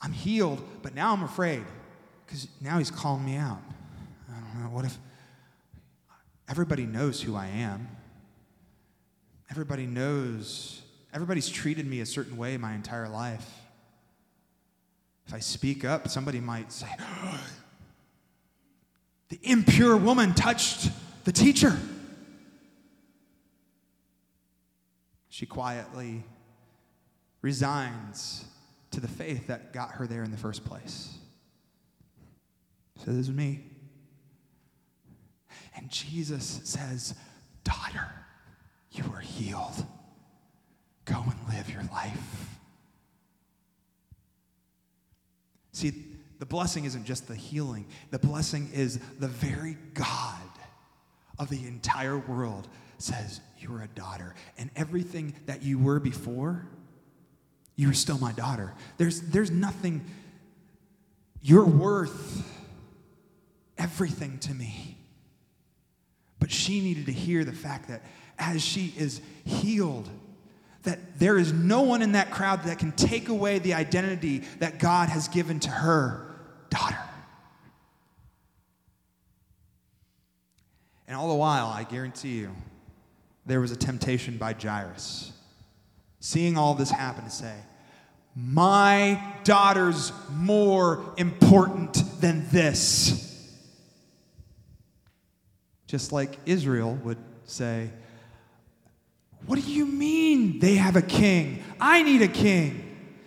I'm 0.00 0.12
healed, 0.12 0.62
but 0.82 0.94
now 0.94 1.12
I'm 1.12 1.22
afraid 1.22 1.64
because 2.26 2.46
now 2.60 2.78
he's 2.78 2.90
calling 2.90 3.24
me 3.24 3.36
out. 3.36 3.62
I 4.30 4.38
don't 4.38 4.62
know. 4.62 4.70
What 4.70 4.84
if 4.84 4.96
everybody 6.48 6.84
knows 6.84 7.20
who 7.20 7.34
I 7.34 7.46
am? 7.46 7.88
Everybody 9.50 9.86
knows, 9.86 10.82
everybody's 11.14 11.48
treated 11.48 11.86
me 11.86 12.00
a 12.00 12.06
certain 12.06 12.36
way 12.36 12.56
my 12.56 12.74
entire 12.74 13.08
life. 13.08 13.48
If 15.26 15.34
I 15.34 15.38
speak 15.38 15.84
up, 15.84 16.08
somebody 16.08 16.40
might 16.40 16.72
say, 16.72 16.88
The 19.28 19.40
impure 19.42 19.96
woman 19.96 20.34
touched 20.34 20.90
the 21.24 21.32
teacher. 21.32 21.76
She 25.28 25.46
quietly 25.46 26.22
resigns 27.46 28.44
to 28.90 28.98
the 28.98 29.06
faith 29.06 29.46
that 29.46 29.72
got 29.72 29.92
her 29.92 30.08
there 30.08 30.24
in 30.24 30.32
the 30.32 30.36
first 30.36 30.64
place. 30.64 31.16
So 32.96 33.12
this 33.12 33.28
is 33.28 33.30
me. 33.30 33.60
And 35.76 35.88
Jesus 35.88 36.60
says, 36.64 37.14
Daughter, 37.62 38.10
you 38.90 39.04
are 39.14 39.20
healed. 39.20 39.86
Go 41.04 41.22
and 41.22 41.54
live 41.54 41.70
your 41.70 41.84
life. 41.92 42.58
See, 45.70 45.92
the 46.40 46.46
blessing 46.46 46.84
isn't 46.84 47.04
just 47.04 47.28
the 47.28 47.36
healing, 47.36 47.86
the 48.10 48.18
blessing 48.18 48.70
is 48.74 48.98
the 49.20 49.28
very 49.28 49.76
God 49.94 50.50
of 51.38 51.48
the 51.48 51.64
entire 51.68 52.18
world 52.18 52.66
says, 52.98 53.40
You 53.60 53.72
are 53.76 53.82
a 53.82 53.88
daughter. 53.88 54.34
And 54.58 54.68
everything 54.74 55.32
that 55.46 55.62
you 55.62 55.78
were 55.78 56.00
before, 56.00 56.66
you 57.76 57.90
are 57.90 57.94
still 57.94 58.18
my 58.18 58.32
daughter. 58.32 58.72
There's, 58.96 59.20
there's 59.20 59.50
nothing, 59.50 60.04
you're 61.42 61.64
worth 61.64 62.44
everything 63.78 64.38
to 64.40 64.54
me. 64.54 64.96
But 66.38 66.50
she 66.50 66.80
needed 66.80 67.06
to 67.06 67.12
hear 67.12 67.44
the 67.44 67.52
fact 67.52 67.88
that 67.88 68.02
as 68.38 68.62
she 68.62 68.92
is 68.96 69.20
healed, 69.44 70.08
that 70.82 71.18
there 71.18 71.36
is 71.36 71.52
no 71.52 71.82
one 71.82 72.00
in 72.00 72.12
that 72.12 72.30
crowd 72.30 72.64
that 72.64 72.78
can 72.78 72.92
take 72.92 73.28
away 73.28 73.58
the 73.58 73.74
identity 73.74 74.38
that 74.60 74.78
God 74.78 75.08
has 75.08 75.28
given 75.28 75.60
to 75.60 75.70
her 75.70 76.26
daughter. 76.70 76.98
And 81.08 81.16
all 81.16 81.28
the 81.28 81.34
while, 81.34 81.66
I 81.66 81.84
guarantee 81.84 82.38
you, 82.38 82.50
there 83.44 83.60
was 83.60 83.70
a 83.70 83.76
temptation 83.76 84.38
by 84.38 84.54
Jairus, 84.54 85.32
seeing 86.26 86.58
all 86.58 86.74
this 86.74 86.90
happen, 86.90 87.22
to 87.22 87.30
say, 87.30 87.54
My 88.34 89.22
daughter's 89.44 90.12
more 90.32 91.14
important 91.16 92.02
than 92.20 92.48
this. 92.50 93.22
Just 95.86 96.10
like 96.10 96.36
Israel 96.44 96.98
would 97.04 97.18
say, 97.44 97.90
What 99.46 99.60
do 99.60 99.70
you 99.70 99.86
mean 99.86 100.58
they 100.58 100.74
have 100.74 100.96
a 100.96 101.02
king? 101.02 101.62
I 101.80 102.02
need 102.02 102.22
a 102.22 102.28
king. 102.28 102.82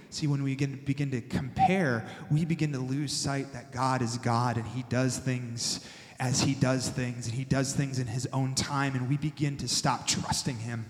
See, 0.10 0.28
when 0.28 0.43
we 0.43 0.56
begin, 0.56 1.12
to 1.12 1.21
compare, 1.21 2.06
we 2.30 2.43
begin 2.43 2.74
to 2.74 2.80
lose 2.80 3.13
sight 3.13 3.54
that 3.54 3.71
God 3.71 4.02
is 4.02 4.17
God 4.17 4.58
and 4.58 4.65
He 4.65 4.84
does 4.89 5.17
things 5.19 5.80
as 6.19 6.41
He 6.41 6.54
does 6.54 6.89
things, 6.89 7.28
and 7.28 7.36
He 7.36 7.45
does 7.45 7.71
things 7.71 7.97
in 7.97 8.08
His 8.08 8.28
own 8.34 8.56
time, 8.56 8.93
and 8.95 9.08
we 9.08 9.15
begin 9.15 9.56
to 9.58 9.69
stop 9.69 10.06
trusting 10.06 10.58
Him. 10.58 10.86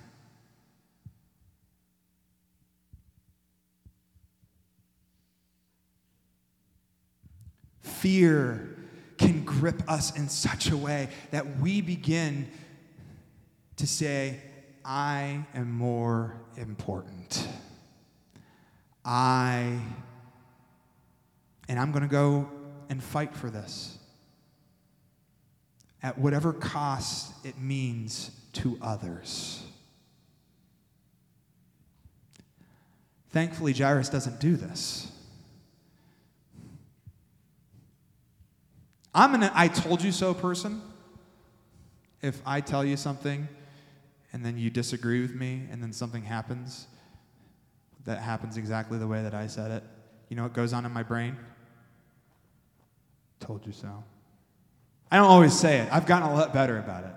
Fear 7.98 8.76
can 9.18 9.44
grip 9.44 9.82
us 9.88 10.16
in 10.16 10.30
such 10.30 10.70
a 10.70 10.78
way 10.78 11.10
that 11.32 11.60
we 11.60 11.82
begin 11.82 12.50
to 13.76 13.88
say, 13.88 14.40
I 14.86 15.46
am 15.54 15.72
more 15.72 16.40
important. 16.58 17.48
I, 19.04 19.80
and 21.68 21.80
I'm 21.80 21.92
going 21.92 22.04
to 22.04 22.10
go 22.10 22.50
and 22.90 23.04
fight 23.04 23.36
for 23.36 23.50
this 23.50 23.98
at 26.02 26.18
whatever 26.18 26.54
cost 26.54 27.34
it 27.46 27.58
means 27.60 28.32
to 28.54 28.78
others. 28.82 29.64
Thankfully, 33.32 33.74
Jairus 33.74 34.10
doesn't 34.10 34.40
do 34.40 34.56
this. 34.56 35.12
I'm 39.14 39.34
an 39.36 39.44
I 39.54 39.68
told 39.68 40.04
you 40.04 40.12
so 40.12 40.34
person. 40.34 40.82
If 42.22 42.42
I 42.46 42.62
tell 42.62 42.84
you 42.84 42.98
something 42.98 43.48
and 44.34 44.46
then 44.46 44.58
you 44.58 44.70
disagree 44.70 45.22
with 45.22 45.34
me 45.34 45.64
and 45.72 45.82
then 45.82 45.94
something 45.94 46.24
happens, 46.24 46.88
that 48.06 48.20
happens 48.20 48.58
exactly 48.58 48.98
the 48.98 49.08
way 49.08 49.24
that 49.24 49.34
I 49.34 49.48
said 49.48 49.72
it. 49.72 49.84
You 50.28 50.36
know 50.36 50.44
what 50.44 50.54
goes 50.54 50.74
on 50.74 50.86
in 50.86 50.92
my 50.92 51.04
brain? 51.04 51.38
Told 53.40 53.66
you 53.66 53.72
so. 53.72 54.04
I 55.12 55.18
don't 55.18 55.26
always 55.26 55.58
say 55.58 55.80
it. 55.80 55.90
I've 55.92 56.06
gotten 56.06 56.30
a 56.30 56.34
lot 56.34 56.54
better 56.54 56.78
about 56.78 57.04
it. 57.04 57.14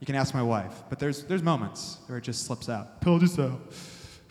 You 0.00 0.06
can 0.06 0.14
ask 0.14 0.32
my 0.32 0.42
wife, 0.42 0.84
but 0.88 0.98
there's, 0.98 1.24
there's 1.24 1.42
moments 1.42 1.98
where 2.06 2.18
it 2.18 2.22
just 2.22 2.46
slips 2.46 2.68
out. 2.68 3.02
Told 3.02 3.22
you 3.22 3.28
so. 3.28 3.60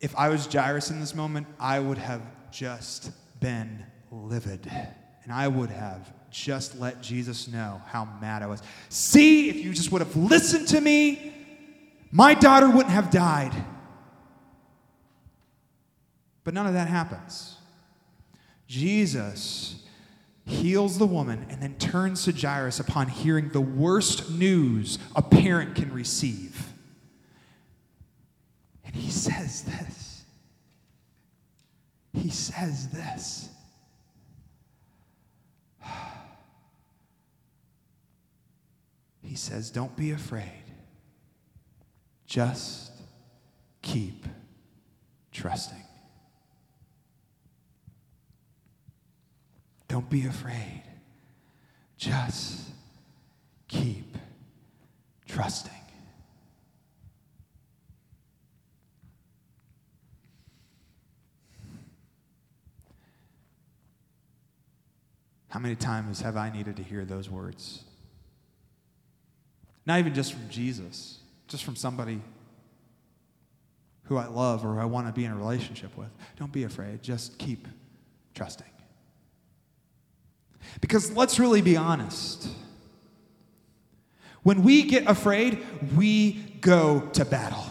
if 0.00 0.14
I 0.16 0.28
was 0.28 0.46
Jairus 0.46 0.90
in 0.90 1.00
this 1.00 1.14
moment, 1.14 1.46
I 1.58 1.80
would 1.80 1.98
have 1.98 2.22
just 2.50 3.10
been 3.40 3.84
livid. 4.10 4.70
And 5.24 5.32
I 5.32 5.48
would 5.48 5.70
have 5.70 6.12
just 6.30 6.78
let 6.78 7.02
Jesus 7.02 7.48
know 7.48 7.80
how 7.86 8.06
mad 8.20 8.42
I 8.42 8.46
was. 8.46 8.62
See, 8.88 9.48
if 9.48 9.56
you 9.56 9.72
just 9.72 9.90
would 9.90 10.02
have 10.02 10.14
listened 10.16 10.68
to 10.68 10.80
me, 10.80 11.34
my 12.10 12.34
daughter 12.34 12.68
wouldn't 12.68 12.90
have 12.90 13.10
died. 13.10 13.52
But 16.44 16.54
none 16.54 16.66
of 16.66 16.74
that 16.74 16.88
happens. 16.88 17.56
Jesus 18.68 19.82
heals 20.44 20.98
the 20.98 21.06
woman 21.06 21.44
and 21.50 21.60
then 21.60 21.74
turns 21.74 22.24
to 22.24 22.32
Jairus 22.32 22.78
upon 22.78 23.08
hearing 23.08 23.48
the 23.48 23.60
worst 23.60 24.30
news 24.30 24.98
a 25.16 25.22
parent 25.22 25.74
can 25.74 25.92
receive. 25.92 26.72
And 28.84 28.94
he 28.94 29.10
says 29.10 29.62
this. 29.62 30.24
He 32.12 32.30
says 32.30 32.88
this. 32.90 33.48
He 39.36 39.38
says, 39.38 39.68
Don't 39.68 39.94
be 39.94 40.12
afraid. 40.12 40.64
Just 42.24 42.90
keep 43.82 44.24
trusting. 45.30 45.84
Don't 49.88 50.08
be 50.08 50.24
afraid. 50.24 50.84
Just 51.98 52.62
keep 53.68 54.16
trusting. 55.28 55.72
How 65.48 65.60
many 65.60 65.76
times 65.76 66.22
have 66.22 66.38
I 66.38 66.48
needed 66.48 66.76
to 66.76 66.82
hear 66.82 67.04
those 67.04 67.28
words? 67.28 67.84
Not 69.86 70.00
even 70.00 70.12
just 70.12 70.32
from 70.32 70.48
Jesus 70.50 71.20
just 71.48 71.64
from 71.64 71.76
somebody 71.76 72.20
who 74.04 74.16
I 74.16 74.26
love 74.26 74.64
or 74.64 74.80
I 74.80 74.84
want 74.84 75.06
to 75.06 75.12
be 75.12 75.24
in 75.24 75.32
a 75.32 75.36
relationship 75.36 75.96
with. 75.96 76.08
Don't 76.38 76.52
be 76.52 76.64
afraid. 76.64 77.02
Just 77.02 77.38
keep 77.38 77.66
trusting. 78.34 78.66
Because 80.80 81.12
let's 81.12 81.38
really 81.38 81.62
be 81.62 81.76
honest. 81.76 82.48
When 84.42 84.62
we 84.62 84.84
get 84.84 85.08
afraid, 85.08 85.64
we 85.96 86.32
go 86.60 87.00
to 87.12 87.24
battle. 87.24 87.64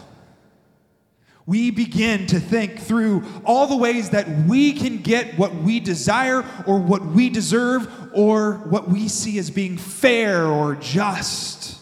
we 1.46 1.70
begin 1.70 2.26
to 2.26 2.40
think 2.40 2.78
through 2.78 3.22
all 3.44 3.68
the 3.68 3.76
ways 3.76 4.10
that 4.10 4.28
we 4.46 4.72
can 4.72 4.98
get 4.98 5.38
what 5.38 5.54
we 5.54 5.78
desire 5.78 6.44
or 6.66 6.80
what 6.80 7.06
we 7.06 7.30
deserve 7.30 7.88
or 8.12 8.54
what 8.68 8.88
we 8.88 9.06
see 9.06 9.38
as 9.38 9.48
being 9.48 9.78
fair 9.78 10.44
or 10.46 10.74
just. 10.74 11.75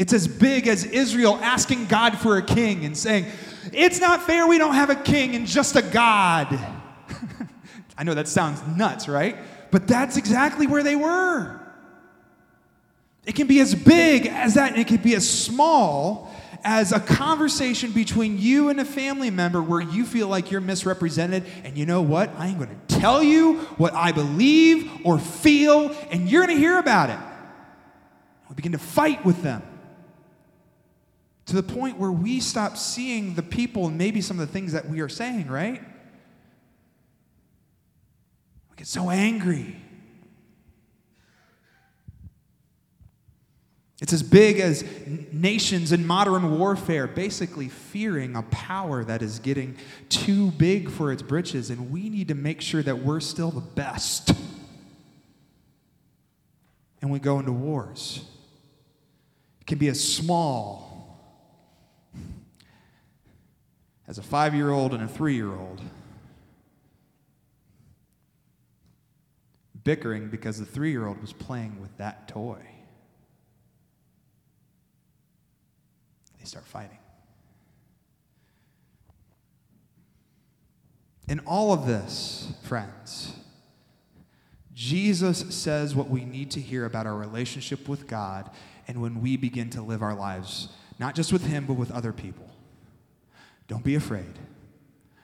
It's 0.00 0.14
as 0.14 0.26
big 0.26 0.66
as 0.66 0.86
Israel 0.86 1.38
asking 1.42 1.84
God 1.84 2.16
for 2.16 2.38
a 2.38 2.42
king 2.42 2.86
and 2.86 2.96
saying, 2.96 3.26
It's 3.70 4.00
not 4.00 4.22
fair 4.22 4.46
we 4.46 4.56
don't 4.56 4.74
have 4.74 4.88
a 4.88 4.94
king 4.94 5.36
and 5.36 5.46
just 5.46 5.76
a 5.76 5.82
God. 5.82 6.58
I 7.98 8.04
know 8.04 8.14
that 8.14 8.26
sounds 8.26 8.62
nuts, 8.78 9.08
right? 9.08 9.36
But 9.70 9.86
that's 9.86 10.16
exactly 10.16 10.66
where 10.66 10.82
they 10.82 10.96
were. 10.96 11.60
It 13.26 13.34
can 13.34 13.46
be 13.46 13.60
as 13.60 13.74
big 13.74 14.26
as 14.26 14.54
that, 14.54 14.72
and 14.72 14.80
it 14.80 14.86
can 14.86 15.02
be 15.02 15.14
as 15.14 15.28
small 15.28 16.34
as 16.64 16.92
a 16.92 17.00
conversation 17.00 17.92
between 17.92 18.38
you 18.38 18.70
and 18.70 18.80
a 18.80 18.86
family 18.86 19.28
member 19.28 19.62
where 19.62 19.82
you 19.82 20.06
feel 20.06 20.28
like 20.28 20.50
you're 20.50 20.62
misrepresented. 20.62 21.44
And 21.62 21.76
you 21.76 21.84
know 21.84 22.00
what? 22.00 22.30
I 22.38 22.46
am 22.46 22.56
going 22.56 22.70
to 22.70 22.98
tell 22.98 23.22
you 23.22 23.58
what 23.76 23.92
I 23.92 24.12
believe 24.12 24.90
or 25.04 25.18
feel, 25.18 25.94
and 26.10 26.26
you're 26.26 26.46
going 26.46 26.56
to 26.56 26.60
hear 26.60 26.78
about 26.78 27.10
it. 27.10 27.18
We 28.48 28.54
begin 28.54 28.72
to 28.72 28.78
fight 28.78 29.26
with 29.26 29.42
them 29.42 29.62
to 31.50 31.56
the 31.56 31.62
point 31.64 31.98
where 31.98 32.12
we 32.12 32.38
stop 32.38 32.76
seeing 32.76 33.34
the 33.34 33.42
people 33.42 33.88
and 33.88 33.98
maybe 33.98 34.20
some 34.20 34.38
of 34.38 34.46
the 34.46 34.52
things 34.52 34.72
that 34.72 34.88
we 34.88 35.00
are 35.00 35.08
saying, 35.08 35.48
right? 35.48 35.82
We 38.70 38.76
get 38.76 38.86
so 38.86 39.10
angry. 39.10 39.76
It's 44.00 44.12
as 44.12 44.22
big 44.22 44.60
as 44.60 44.84
nations 45.32 45.90
in 45.90 46.06
modern 46.06 46.56
warfare 46.56 47.08
basically 47.08 47.68
fearing 47.68 48.36
a 48.36 48.42
power 48.42 49.02
that 49.02 49.20
is 49.20 49.40
getting 49.40 49.76
too 50.08 50.52
big 50.52 50.88
for 50.88 51.10
its 51.10 51.20
britches, 51.20 51.68
and 51.68 51.90
we 51.90 52.08
need 52.08 52.28
to 52.28 52.36
make 52.36 52.60
sure 52.60 52.84
that 52.84 53.00
we're 53.00 53.18
still 53.18 53.50
the 53.50 53.60
best. 53.60 54.32
And 57.02 57.10
we 57.10 57.18
go 57.18 57.40
into 57.40 57.50
wars. 57.50 58.24
It 59.60 59.66
can 59.66 59.78
be 59.78 59.88
as 59.88 60.00
small 60.00 60.89
as 64.10 64.18
a 64.18 64.22
five 64.22 64.56
year 64.56 64.70
old 64.70 64.92
and 64.92 65.04
a 65.04 65.08
three 65.08 65.36
year 65.36 65.54
old 65.54 65.80
bickering 69.84 70.28
because 70.28 70.58
the 70.58 70.66
three 70.66 70.90
year 70.90 71.06
old 71.06 71.20
was 71.20 71.32
playing 71.32 71.80
with 71.80 71.96
that 71.96 72.26
toy. 72.26 72.60
they 76.38 76.44
start 76.46 76.64
fighting. 76.64 76.98
In 81.28 81.38
all 81.40 81.72
of 81.72 81.86
this, 81.86 82.52
friends, 82.62 83.34
Jesus 84.74 85.54
says 85.54 85.94
what 85.94 86.08
we 86.08 86.24
need 86.24 86.50
to 86.52 86.60
hear 86.60 86.86
about 86.86 87.06
our 87.06 87.14
relationship 87.14 87.86
with 87.86 88.08
God 88.08 88.50
and 88.88 89.00
when 89.00 89.20
we 89.20 89.36
begin 89.36 89.70
to 89.70 89.82
live 89.82 90.02
our 90.02 90.14
lives, 90.14 90.68
not 90.98 91.14
just 91.14 91.32
with 91.32 91.46
Him, 91.46 91.66
but 91.66 91.74
with 91.74 91.92
other 91.92 92.12
people. 92.12 92.49
Don't 93.70 93.84
be 93.84 93.94
afraid. 93.94 94.36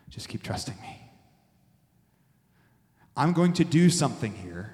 Just 0.09 0.29
keep 0.29 0.41
trusting 0.41 0.81
me. 0.81 1.01
I'm 3.17 3.33
going 3.33 3.55
to 3.55 3.65
do 3.65 3.91
something 3.91 4.33
here 4.33 4.73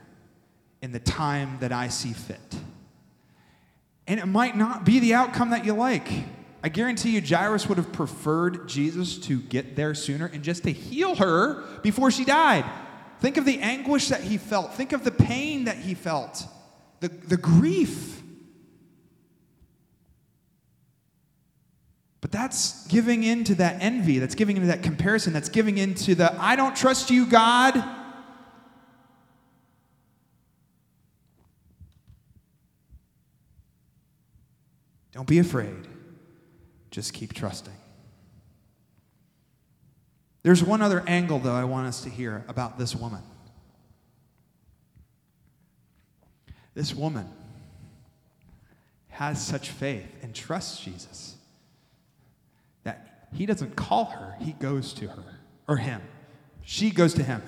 in 0.83 0.93
the 0.93 0.99
time 0.99 1.57
that 1.61 1.73
I 1.73 1.89
see 1.89 2.13
fit. 2.13 2.55
And 4.07 4.21
it 4.21 4.27
might 4.27 4.59
not 4.59 4.85
be 4.85 4.99
the 4.99 5.15
outcome 5.15 5.51
that 5.51 5.65
you 5.65 5.73
like. 5.73 6.07
I 6.63 6.69
guarantee 6.69 7.13
you, 7.13 7.23
Jairus 7.23 7.67
would 7.67 7.79
have 7.79 7.95
preferred 7.95 8.69
Jesus 8.69 9.17
to 9.21 9.41
get 9.41 9.75
there 9.75 9.95
sooner 9.95 10.27
and 10.27 10.43
just 10.43 10.65
to 10.65 10.71
heal 10.71 11.15
her 11.15 11.63
before 11.81 12.11
she 12.11 12.27
died. 12.27 12.67
Think 13.21 13.39
of 13.39 13.47
the 13.47 13.59
anguish 13.61 14.09
that 14.09 14.21
he 14.21 14.37
felt. 14.37 14.75
Think 14.75 14.93
of 14.93 15.03
the 15.03 15.11
pain 15.11 15.65
that 15.65 15.79
he 15.79 15.95
felt, 15.95 16.45
the, 17.01 17.09
the 17.09 17.39
grief. 17.39 18.22
But 22.23 22.31
that's 22.31 22.87
giving 22.87 23.25
in 23.25 23.43
to 23.45 23.57
that 23.57 23.83
envy, 23.83 24.21
that's 24.21 24.37
giving 24.37 24.57
into 24.57 24.69
that 24.69 24.85
comparison, 24.85 25.33
that's 25.33 25.49
giving 25.49 25.77
into 25.77 26.15
the 26.15 26.33
I 26.41 26.57
don't 26.57 26.75
trust 26.75 27.11
you, 27.11 27.27
God. 27.27 27.75
Don't 35.11 35.27
be 35.27 35.41
afraid. 35.41 35.89
Just 36.93 37.13
keep 37.13 37.35
trusting. 37.35 37.75
There's 40.45 40.63
one 40.63 40.81
other 40.81 41.03
angle, 41.07 41.41
though, 41.41 41.55
I 41.55 41.65
want 41.65 41.89
us 41.89 42.03
to 42.05 42.09
hear 42.09 42.45
about 42.47 42.79
this 42.79 42.95
woman. 42.95 43.23
This 46.75 46.95
woman 46.95 47.29
has 49.09 49.45
such 49.45 49.71
faith 49.71 50.09
and 50.23 50.35
trusts 50.35 50.81
Jesus 50.81 51.37
he 53.33 53.47
doesn't 53.47 53.77
call 53.77 54.07
her, 54.07 54.37
he 54.41 54.53
goes 54.53 54.93
to 54.95 55.09
her, 55.09 55.41
or 55.69 55.77
him. 55.77 56.03
She 56.63 56.91
goes 56.91 57.15
to 57.15 57.23
him. 57.23 57.43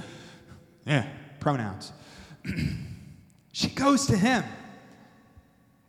Yeah, 0.86 1.06
pronouns. 1.40 1.92
she 3.52 3.68
goes 3.68 4.06
to 4.06 4.16
him 4.16 4.44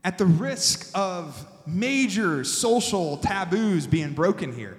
at 0.04 0.18
the 0.18 0.26
risk 0.26 0.92
of 0.94 1.46
major 1.66 2.44
social 2.44 3.18
taboos 3.18 3.88
being 3.88 4.14
broken 4.14 4.54
here. 4.54 4.78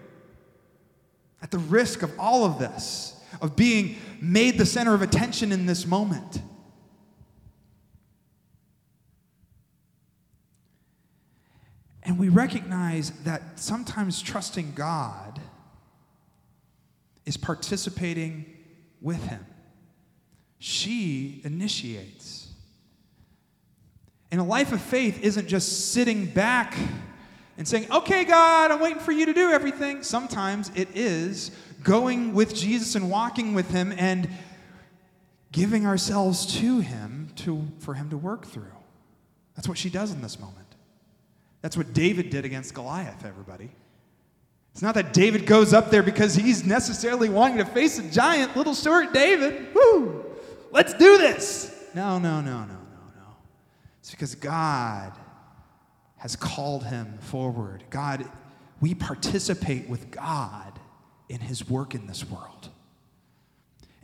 At 1.42 1.50
the 1.50 1.58
risk 1.58 2.02
of 2.02 2.12
all 2.18 2.44
of 2.44 2.58
this, 2.58 3.20
of 3.42 3.56
being 3.56 3.96
made 4.20 4.56
the 4.58 4.66
center 4.66 4.94
of 4.94 5.02
attention 5.02 5.52
in 5.52 5.66
this 5.66 5.86
moment. 5.86 6.40
And 12.06 12.18
we 12.18 12.28
recognize 12.28 13.10
that 13.24 13.42
sometimes 13.56 14.22
trusting 14.22 14.72
God 14.76 15.40
is 17.26 17.36
participating 17.36 18.46
with 19.02 19.22
Him. 19.24 19.44
She 20.60 21.40
initiates. 21.44 22.48
And 24.30 24.40
a 24.40 24.44
life 24.44 24.72
of 24.72 24.80
faith 24.80 25.20
isn't 25.22 25.48
just 25.48 25.92
sitting 25.92 26.26
back 26.26 26.76
and 27.58 27.66
saying, 27.66 27.90
okay, 27.90 28.24
God, 28.24 28.70
I'm 28.70 28.80
waiting 28.80 29.00
for 29.00 29.12
you 29.12 29.26
to 29.26 29.34
do 29.34 29.50
everything. 29.50 30.04
Sometimes 30.04 30.70
it 30.76 30.88
is 30.94 31.50
going 31.82 32.34
with 32.34 32.54
Jesus 32.54 32.94
and 32.94 33.10
walking 33.10 33.52
with 33.52 33.70
Him 33.70 33.92
and 33.98 34.28
giving 35.50 35.86
ourselves 35.86 36.46
to 36.60 36.78
Him 36.78 37.30
to, 37.36 37.66
for 37.80 37.94
Him 37.94 38.10
to 38.10 38.16
work 38.16 38.46
through. 38.46 38.64
That's 39.56 39.68
what 39.68 39.78
she 39.78 39.90
does 39.90 40.12
in 40.12 40.22
this 40.22 40.38
moment. 40.38 40.65
That's 41.66 41.76
what 41.76 41.92
David 41.92 42.30
did 42.30 42.44
against 42.44 42.74
Goliath, 42.74 43.24
everybody. 43.24 43.68
It's 44.70 44.82
not 44.82 44.94
that 44.94 45.12
David 45.12 45.46
goes 45.46 45.74
up 45.74 45.90
there 45.90 46.04
because 46.04 46.36
he's 46.36 46.64
necessarily 46.64 47.28
wanting 47.28 47.58
to 47.58 47.64
face 47.64 47.98
a 47.98 48.08
giant, 48.08 48.56
little 48.56 48.72
short 48.72 49.12
David. 49.12 49.74
Woo! 49.74 50.24
Let's 50.70 50.94
do 50.94 51.18
this. 51.18 51.74
No, 51.92 52.20
no, 52.20 52.40
no, 52.40 52.60
no. 52.60 52.66
No, 52.66 52.74
no. 53.16 53.36
It's 53.98 54.12
because 54.12 54.36
God 54.36 55.12
has 56.18 56.36
called 56.36 56.84
him 56.84 57.18
forward. 57.18 57.82
God, 57.90 58.30
we 58.80 58.94
participate 58.94 59.88
with 59.88 60.12
God 60.12 60.78
in 61.28 61.40
his 61.40 61.68
work 61.68 61.96
in 61.96 62.06
this 62.06 62.24
world. 62.30 62.68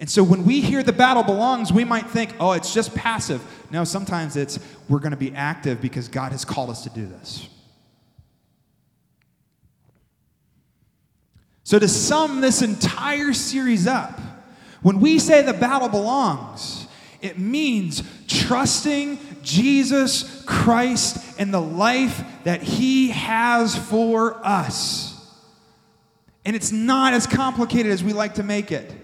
And 0.00 0.10
so 0.10 0.24
when 0.24 0.44
we 0.44 0.60
hear 0.60 0.82
the 0.82 0.92
battle 0.92 1.22
belongs, 1.22 1.72
we 1.72 1.84
might 1.84 2.10
think, 2.10 2.34
oh, 2.40 2.54
it's 2.54 2.74
just 2.74 2.92
passive. 2.92 3.40
No, 3.70 3.84
sometimes 3.84 4.34
it's 4.34 4.58
we're 4.88 4.98
going 4.98 5.12
to 5.12 5.16
be 5.16 5.32
active 5.32 5.80
because 5.80 6.08
God 6.08 6.32
has 6.32 6.44
called 6.44 6.70
us 6.70 6.82
to 6.82 6.90
do 6.90 7.06
this. 7.06 7.48
So, 11.72 11.78
to 11.78 11.88
sum 11.88 12.42
this 12.42 12.60
entire 12.60 13.32
series 13.32 13.86
up, 13.86 14.20
when 14.82 15.00
we 15.00 15.18
say 15.18 15.40
the 15.40 15.54
battle 15.54 15.88
belongs, 15.88 16.86
it 17.22 17.38
means 17.38 18.02
trusting 18.28 19.18
Jesus 19.42 20.44
Christ 20.44 21.16
and 21.38 21.50
the 21.54 21.62
life 21.62 22.22
that 22.44 22.62
He 22.62 23.08
has 23.08 23.74
for 23.74 24.46
us. 24.46 25.18
And 26.44 26.54
it's 26.54 26.72
not 26.72 27.14
as 27.14 27.26
complicated 27.26 27.90
as 27.90 28.04
we 28.04 28.12
like 28.12 28.34
to 28.34 28.42
make 28.42 28.70
it. 28.70 28.94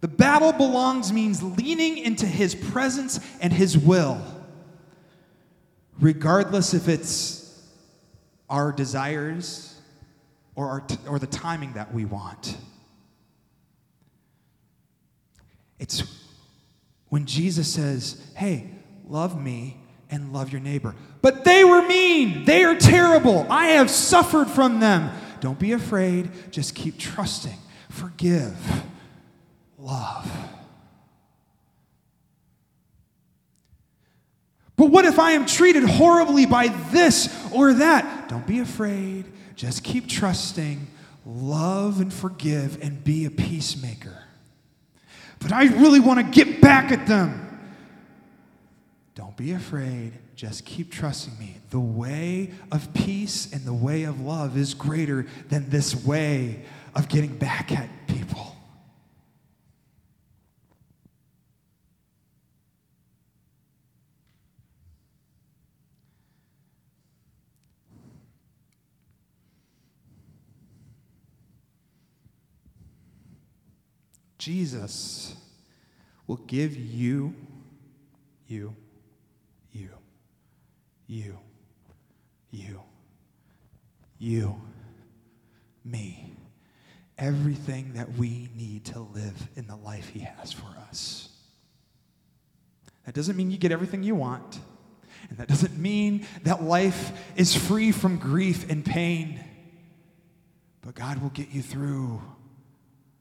The 0.00 0.08
battle 0.08 0.52
belongs 0.52 1.12
means 1.12 1.40
leaning 1.40 1.98
into 1.98 2.26
His 2.26 2.52
presence 2.52 3.20
and 3.40 3.52
His 3.52 3.78
will, 3.78 4.20
regardless 6.00 6.74
if 6.74 6.88
it's 6.88 7.64
our 8.50 8.72
desires 8.72 9.74
or, 10.56 10.68
our 10.68 10.80
t- 10.80 10.98
or 11.08 11.20
the 11.20 11.26
timing 11.28 11.74
that 11.74 11.94
we 11.94 12.04
want. 12.04 12.56
It's 15.78 16.02
when 17.08 17.26
Jesus 17.26 17.72
says, 17.72 18.20
Hey, 18.34 18.70
love 19.06 19.40
me, 19.40 19.76
and 20.10 20.32
love 20.32 20.52
your 20.52 20.60
neighbor. 20.60 20.94
But 21.22 21.44
they 21.44 21.64
were 21.64 21.82
mean. 21.82 22.44
They 22.44 22.64
are 22.64 22.76
terrible. 22.76 23.46
I 23.50 23.68
have 23.68 23.90
suffered 23.90 24.48
from 24.48 24.80
them. 24.80 25.10
Don't 25.40 25.58
be 25.58 25.72
afraid. 25.72 26.30
Just 26.50 26.74
keep 26.74 26.98
trusting. 26.98 27.58
Forgive. 27.88 28.56
Love. 29.78 30.30
But 34.76 34.90
what 34.90 35.06
if 35.06 35.18
I 35.18 35.32
am 35.32 35.46
treated 35.46 35.84
horribly 35.84 36.46
by 36.46 36.68
this 36.68 37.28
or 37.52 37.74
that? 37.74 38.28
Don't 38.28 38.46
be 38.46 38.60
afraid. 38.60 39.24
Just 39.56 39.82
keep 39.82 40.06
trusting. 40.06 40.86
Love 41.24 42.00
and 42.00 42.12
forgive 42.12 42.80
and 42.82 43.02
be 43.02 43.24
a 43.24 43.30
peacemaker. 43.30 44.22
But 45.40 45.52
I 45.52 45.64
really 45.64 45.98
want 45.98 46.20
to 46.20 46.44
get 46.44 46.60
back 46.60 46.92
at 46.92 47.06
them. 47.06 47.42
Don't 49.14 49.36
be 49.36 49.52
afraid. 49.52 50.12
Just 50.36 50.64
keep 50.66 50.92
trusting 50.92 51.36
me. 51.38 51.56
The 51.70 51.80
way 51.80 52.52
of 52.70 52.92
peace 52.92 53.52
and 53.52 53.64
the 53.64 53.72
way 53.72 54.04
of 54.04 54.20
love 54.20 54.56
is 54.56 54.74
greater 54.74 55.26
than 55.48 55.70
this 55.70 56.04
way 56.04 56.64
of 56.94 57.08
getting 57.08 57.36
back 57.36 57.72
at 57.72 57.88
people. 58.06 58.55
Jesus 74.38 75.34
will 76.26 76.36
give 76.36 76.76
you, 76.76 77.34
you, 78.46 78.74
you, 79.72 79.90
you, 81.06 81.38
you, 82.50 82.82
you, 84.18 84.60
me, 85.84 86.32
everything 87.16 87.94
that 87.94 88.14
we 88.14 88.50
need 88.56 88.84
to 88.86 89.00
live 89.00 89.48
in 89.56 89.66
the 89.66 89.76
life 89.76 90.08
He 90.08 90.20
has 90.20 90.52
for 90.52 90.68
us. 90.88 91.28
That 93.04 93.14
doesn't 93.14 93.36
mean 93.36 93.50
you 93.50 93.58
get 93.58 93.72
everything 93.72 94.02
you 94.02 94.16
want. 94.16 94.58
And 95.28 95.38
that 95.38 95.48
doesn't 95.48 95.78
mean 95.78 96.26
that 96.42 96.62
life 96.62 97.12
is 97.36 97.54
free 97.54 97.92
from 97.92 98.18
grief 98.18 98.68
and 98.70 98.84
pain. 98.84 99.40
But 100.82 100.94
God 100.94 101.22
will 101.22 101.30
get 101.30 101.50
you 101.50 101.62
through 101.62 102.20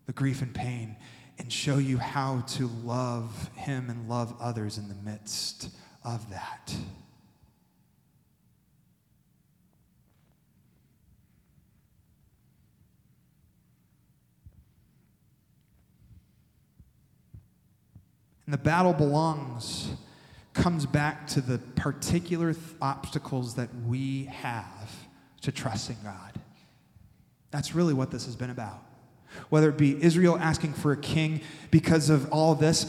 the 0.06 0.14
grief 0.14 0.42
and 0.42 0.54
pain 0.54 0.96
and 1.38 1.52
show 1.52 1.78
you 1.78 1.98
how 1.98 2.42
to 2.42 2.68
love 2.84 3.50
Him 3.56 3.90
and 3.90 4.08
love 4.08 4.36
others 4.40 4.78
in 4.78 4.88
the 4.88 4.96
midst 4.96 5.70
of 6.04 6.30
that. 6.30 6.74
And 18.46 18.54
the 18.54 18.60
battle 18.60 18.94
belongs, 18.94 19.90
comes 20.54 20.86
back 20.86 21.26
to 21.28 21.42
the 21.42 21.58
particular 21.58 22.54
th- 22.54 22.66
obstacles 22.80 23.56
that 23.56 23.70
we 23.88 24.26
have 24.26 24.92
to 25.42 25.52
trusting 25.52 25.98
God. 26.04 26.40
That's 27.50 27.74
really 27.74 27.94
what 27.94 28.12
this 28.12 28.26
has 28.26 28.36
been 28.36 28.52
about. 28.52 28.84
Whether 29.50 29.70
it 29.70 29.78
be 29.78 30.02
Israel 30.04 30.38
asking 30.40 30.74
for 30.74 30.92
a 30.92 30.98
king 30.98 31.42
because 31.72 32.10
of 32.10 32.32
all 32.32 32.56
this, 32.56 32.86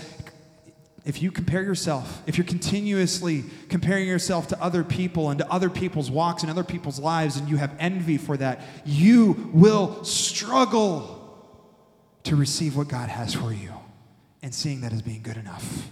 if 1.06 1.22
you 1.22 1.30
compare 1.30 1.62
yourself, 1.62 2.22
if 2.26 2.36
you're 2.36 2.46
continuously 2.46 3.44
comparing 3.68 4.08
yourself 4.08 4.48
to 4.48 4.60
other 4.60 4.82
people 4.82 5.30
and 5.30 5.38
to 5.38 5.50
other 5.50 5.70
people's 5.70 6.10
walks 6.10 6.42
and 6.42 6.50
other 6.50 6.64
people's 6.64 6.98
lives, 6.98 7.36
and 7.36 7.48
you 7.48 7.56
have 7.56 7.72
envy 7.78 8.18
for 8.18 8.36
that, 8.36 8.60
you 8.84 9.50
will 9.52 10.02
struggle 10.02 11.12
to 12.24 12.34
receive 12.34 12.76
what 12.76 12.88
God 12.88 13.08
has 13.08 13.32
for 13.32 13.52
you 13.52 13.72
and 14.42 14.52
seeing 14.52 14.80
that 14.80 14.92
as 14.92 15.00
being 15.00 15.22
good 15.22 15.36
enough. 15.36 15.90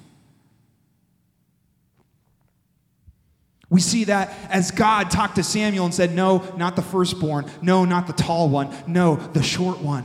We 3.71 3.81
see 3.81 4.05
that 4.05 4.33
as 4.51 4.71
God 4.73 5.11
talked 5.11 5.37
to 5.37 5.43
Samuel 5.43 5.85
and 5.85 5.95
said, 5.95 6.15
No, 6.15 6.45
not 6.57 6.77
the 6.77 6.83
firstborn. 6.83 7.51
No, 7.63 7.85
not 7.85 8.07
the 8.07 8.13
tall 8.13 8.49
one. 8.49 8.73
No, 8.87 9.17
the 9.17 9.43
short 9.43 9.81
one. 9.81 10.05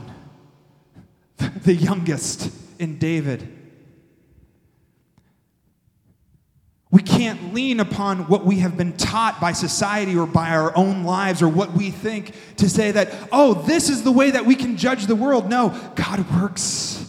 The 1.62 1.74
youngest 1.74 2.50
in 2.78 2.98
David. 2.98 3.56
We 6.90 7.02
can't 7.02 7.54
lean 7.54 7.78
upon 7.78 8.26
what 8.26 8.44
we 8.44 8.58
have 8.58 8.76
been 8.76 8.96
taught 8.96 9.40
by 9.40 9.52
society 9.52 10.16
or 10.16 10.26
by 10.26 10.50
our 10.50 10.76
own 10.76 11.04
lives 11.04 11.40
or 11.40 11.48
what 11.48 11.72
we 11.72 11.90
think 11.90 12.34
to 12.56 12.68
say 12.68 12.90
that, 12.90 13.14
oh, 13.30 13.54
this 13.54 13.88
is 13.88 14.02
the 14.02 14.10
way 14.10 14.32
that 14.32 14.44
we 14.44 14.56
can 14.56 14.76
judge 14.76 15.06
the 15.06 15.14
world. 15.14 15.48
No, 15.48 15.68
God 15.94 16.28
works 16.40 17.06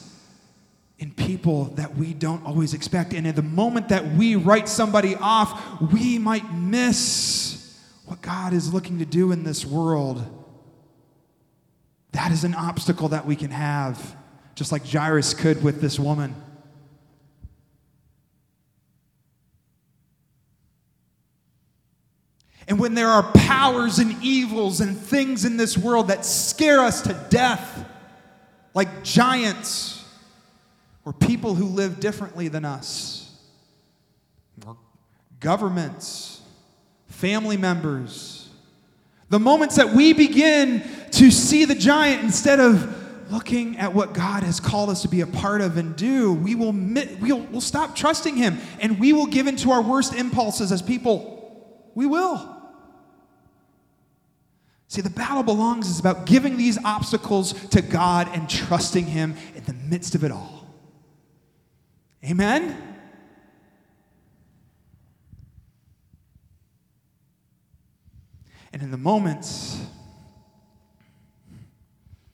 in 1.00 1.10
people 1.12 1.65
that 1.76 1.96
we 1.96 2.13
don't 2.13 2.46
always 2.46 2.76
expect. 2.76 3.13
And 3.13 3.26
at 3.26 3.36
the 3.36 3.41
moment 3.41 3.89
that 3.89 4.06
we 4.13 4.36
write 4.36 4.70
somebody 4.70 5.15
off, 5.15 5.82
we 5.91 6.20
might 6.20 6.54
miss 6.54 7.80
what 8.06 8.22
God 8.22 8.54
is 8.54 8.72
looking 8.72 9.00
to 9.00 9.06
do 9.06 9.32
in 9.32 9.44
this 9.44 9.65
world. 9.65 10.24
That 12.12 12.32
is 12.32 12.44
an 12.44 12.54
obstacle 12.54 13.10
that 13.10 13.26
we 13.26 13.36
can 13.36 13.50
have, 13.50 14.15
just 14.56 14.72
like 14.72 14.86
Jairus 14.86 15.34
could 15.34 15.64
with 15.64 15.82
this 15.82 16.00
woman. 16.00 16.36
And 22.68 22.80
when 22.80 22.94
there 22.94 23.10
are 23.10 23.24
powers 23.34 24.00
and 24.00 24.16
evils 24.24 24.80
and 24.80 24.98
things 24.98 25.44
in 25.44 25.58
this 25.58 25.78
world 25.78 26.08
that 26.08 26.26
scare 26.26 26.80
us 26.80 27.02
to 27.02 27.14
death, 27.30 27.86
like 28.74 29.04
giants, 29.04 30.06
or 31.04 31.12
people 31.12 31.56
who 31.56 31.66
live 31.66 32.00
differently 32.00 32.48
than 32.48 32.64
us, 32.64 33.36
or 34.66 34.78
governments, 35.40 36.42
family 37.08 37.58
members. 37.58 38.50
The 39.30 39.40
moments 39.40 39.76
that 39.76 39.90
we 39.94 40.14
begin 40.14 40.84
to 41.12 41.32
see 41.32 41.66
the 41.66 41.76
giant 41.76 42.24
instead 42.24 42.60
of 42.60 43.01
looking 43.32 43.78
at 43.78 43.94
what 43.94 44.13
God 44.13 44.44
has 44.44 44.60
called 44.60 44.89
us 44.89 45.02
to 45.04 45.08
be 45.08 45.22
a 45.22 45.28
part 45.28 45.62
of 45.62 45.78
and 45.78 45.96
do, 45.96 46.34
we 46.34 46.54
will 46.54 46.74
we'll, 46.74 47.39
we'll 47.39 47.62
stop 47.62 47.96
trusting 47.96 48.36
Him 48.36 48.60
and 48.80 49.00
we 49.00 49.13
will 49.13 49.26
give 49.26 49.48
into 49.48 49.72
our 49.72 49.82
worst 49.82 50.13
impulses 50.13 50.72
as 50.72 50.82
people. 50.82 51.89
We 51.96 52.06
will. 52.06 52.58
See, 54.89 55.02
the 55.02 55.10
battle 55.10 55.44
belongs 55.44 55.89
is 55.89 56.00
about 56.00 56.26
giving 56.26 56.58
these 56.58 56.78
obstacles 56.84 57.54
to 57.70 57.82
God 57.82 58.28
and 58.34 58.50
trusting 58.50 59.06
Him 59.06 59.36
in 59.56 59.63
the 59.63 59.74
midst 59.74 60.15
of 60.15 60.26
it 60.26 60.32
all. 60.32 60.67
Amen? 62.26 62.98
And 68.74 68.82
in 68.82 68.91
the 68.91 68.98
moments 68.98 69.82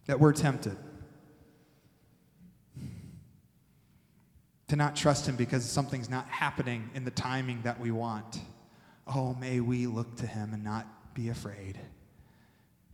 that 0.08 0.20
we're 0.20 0.34
tempted 0.34 0.78
to 4.68 4.76
not 4.76 4.96
trust 4.96 5.28
Him 5.28 5.36
because 5.36 5.64
something's 5.64 6.10
not 6.10 6.28
happening 6.28 6.90
in 6.94 7.06
the 7.06 7.12
timing 7.12 7.62
that 7.64 7.80
we 7.80 7.92
want, 7.92 8.42
oh, 9.08 9.36
may 9.36 9.60
we 9.60 9.88
look 9.88 10.16
to 10.18 10.28
Him 10.28 10.54
and 10.54 10.64
not 10.64 10.86
be 11.14 11.30
afraid 11.30 11.80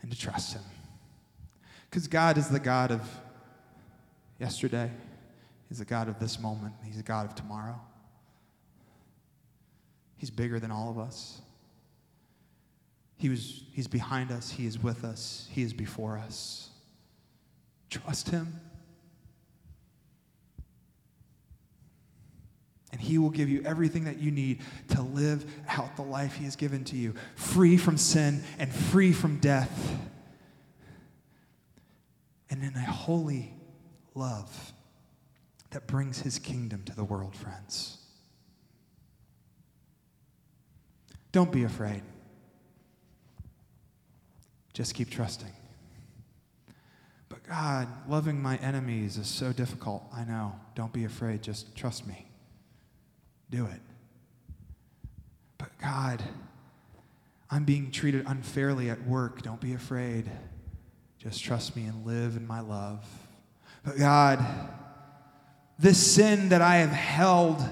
and 0.01 0.12
to 0.12 0.17
trust 0.17 0.53
Him. 0.53 0.63
Because 1.89 2.07
God 2.07 2.38
is 2.38 2.49
the 2.49 2.59
God 2.59 2.91
of 2.91 3.01
yesterday. 4.39 4.91
He's 5.69 5.79
the 5.79 5.86
God 5.86 6.07
of 6.07 6.19
this 6.19 6.39
moment. 6.39 6.73
He's 6.83 6.97
the 6.97 7.03
God 7.03 7.25
of 7.25 7.36
tomorrow. 7.36 7.79
He's 10.17 10.29
bigger 10.29 10.59
than 10.59 10.71
all 10.71 10.89
of 10.89 10.99
us. 10.99 11.41
He 13.17 13.29
was, 13.29 13.63
he's 13.71 13.88
behind 13.88 14.31
us. 14.31 14.49
He 14.49 14.65
is 14.65 14.81
with 14.81 15.03
us. 15.03 15.47
He 15.51 15.63
is 15.63 15.73
before 15.73 16.17
us. 16.17 16.69
Trust 17.89 18.29
Him. 18.29 18.59
And 22.93 23.01
He 23.01 23.17
will 23.17 23.32
give 23.32 23.49
you 23.49 23.62
everything 23.65 24.06
that 24.06 24.19
you 24.19 24.32
need 24.32 24.62
to 24.89 25.01
live 25.01 25.45
out 25.67 25.97
the 25.97 26.03
life 26.03 26.36
He 26.36 26.45
has 26.45 26.56
given 26.56 26.86
to 26.86 26.95
you, 26.95 27.15
free 27.36 27.75
from 27.75 27.97
sin 27.97 28.41
and 28.58 28.73
free 28.73 29.12
from 29.12 29.39
death, 29.39 29.99
and 32.49 32.63
in 32.63 32.75
a 32.75 32.86
holy 32.86 33.51
love 34.15 34.73
that 35.71 35.88
brings 35.88 36.21
his 36.21 36.39
kingdom 36.39 36.84
to 36.86 36.95
the 36.95 37.03
world, 37.03 37.36
friends. 37.36 37.97
Don't 41.32 41.51
be 41.51 41.63
afraid. 41.63 42.03
Just 44.73 44.93
keep 44.93 45.10
trusting. 45.10 45.51
But 47.27 47.43
God, 47.43 47.88
loving 48.08 48.39
my 48.39 48.58
enemies 48.58 49.17
is 49.17 49.27
so 49.27 49.51
difficult. 49.51 50.03
I 50.13 50.23
know. 50.23 50.53
Don't 50.75 50.93
be 50.93 51.06
afraid. 51.06 51.41
Just 51.41 51.75
trust 51.75 52.06
me. 52.06 52.27
Do 53.53 53.67
it. 53.67 53.81
But 55.59 55.69
God, 55.79 56.23
I'm 57.51 57.65
being 57.65 57.91
treated 57.91 58.25
unfairly 58.25 58.89
at 58.89 59.05
work. 59.05 59.43
Don't 59.43 59.61
be 59.61 59.73
afraid. 59.73 60.27
Just 61.19 61.43
trust 61.43 61.75
me 61.75 61.85
and 61.85 62.03
live 62.03 62.35
in 62.35 62.47
my 62.47 62.61
love. 62.61 63.05
But 63.85 63.99
God, 63.99 64.43
this 65.77 66.15
sin 66.15 66.49
that 66.49 66.63
I 66.63 66.77
have 66.77 66.89
held 66.89 67.63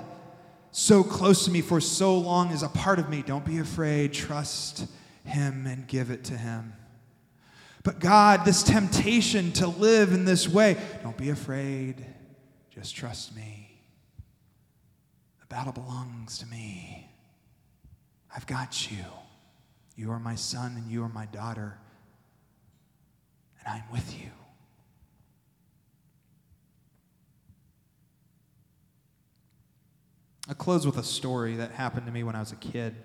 so 0.69 1.03
close 1.03 1.45
to 1.45 1.51
me 1.51 1.61
for 1.61 1.81
so 1.81 2.15
long 2.15 2.51
is 2.51 2.61
a 2.61 2.69
part 2.69 2.99
of 2.99 3.09
me. 3.09 3.23
Don't 3.23 3.43
be 3.43 3.57
afraid. 3.57 4.13
Trust 4.13 4.85
Him 5.25 5.65
and 5.65 5.87
give 5.87 6.11
it 6.11 6.23
to 6.25 6.37
Him. 6.37 6.73
But 7.81 7.99
God, 7.99 8.45
this 8.45 8.61
temptation 8.61 9.51
to 9.53 9.65
live 9.65 10.13
in 10.13 10.25
this 10.25 10.47
way, 10.47 10.77
don't 11.01 11.17
be 11.17 11.31
afraid. 11.31 12.05
Just 12.69 12.95
trust 12.95 13.35
me. 13.35 13.70
Battle 15.51 15.73
belongs 15.73 16.37
to 16.37 16.45
me. 16.45 17.11
I've 18.33 18.47
got 18.47 18.89
you. 18.89 19.03
You 19.97 20.09
are 20.11 20.19
my 20.19 20.35
son 20.35 20.75
and 20.77 20.89
you 20.89 21.03
are 21.03 21.09
my 21.09 21.25
daughter, 21.25 21.77
and 23.59 23.67
I'm 23.67 23.91
with 23.91 24.17
you. 24.17 24.29
I'll 30.47 30.55
close 30.55 30.85
with 30.85 30.97
a 30.97 31.03
story 31.03 31.57
that 31.57 31.71
happened 31.71 32.05
to 32.05 32.13
me 32.13 32.23
when 32.23 32.33
I 32.33 32.39
was 32.39 32.53
a 32.53 32.55
kid. 32.55 32.95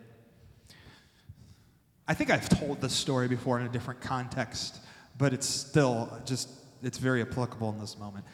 I 2.06 2.14
think 2.14 2.30
I've 2.30 2.48
told 2.48 2.80
this 2.80 2.92
story 2.92 3.26
before 3.26 3.58
in 3.58 3.66
a 3.66 3.70
different 3.70 4.00
context, 4.00 4.78
but 5.18 5.32
it's 5.32 5.48
still 5.48 6.16
just, 6.24 6.48
it's 6.80 6.98
very 6.98 7.22
applicable 7.22 7.70
in 7.70 7.80
this 7.80 7.98
moment. 7.98 8.24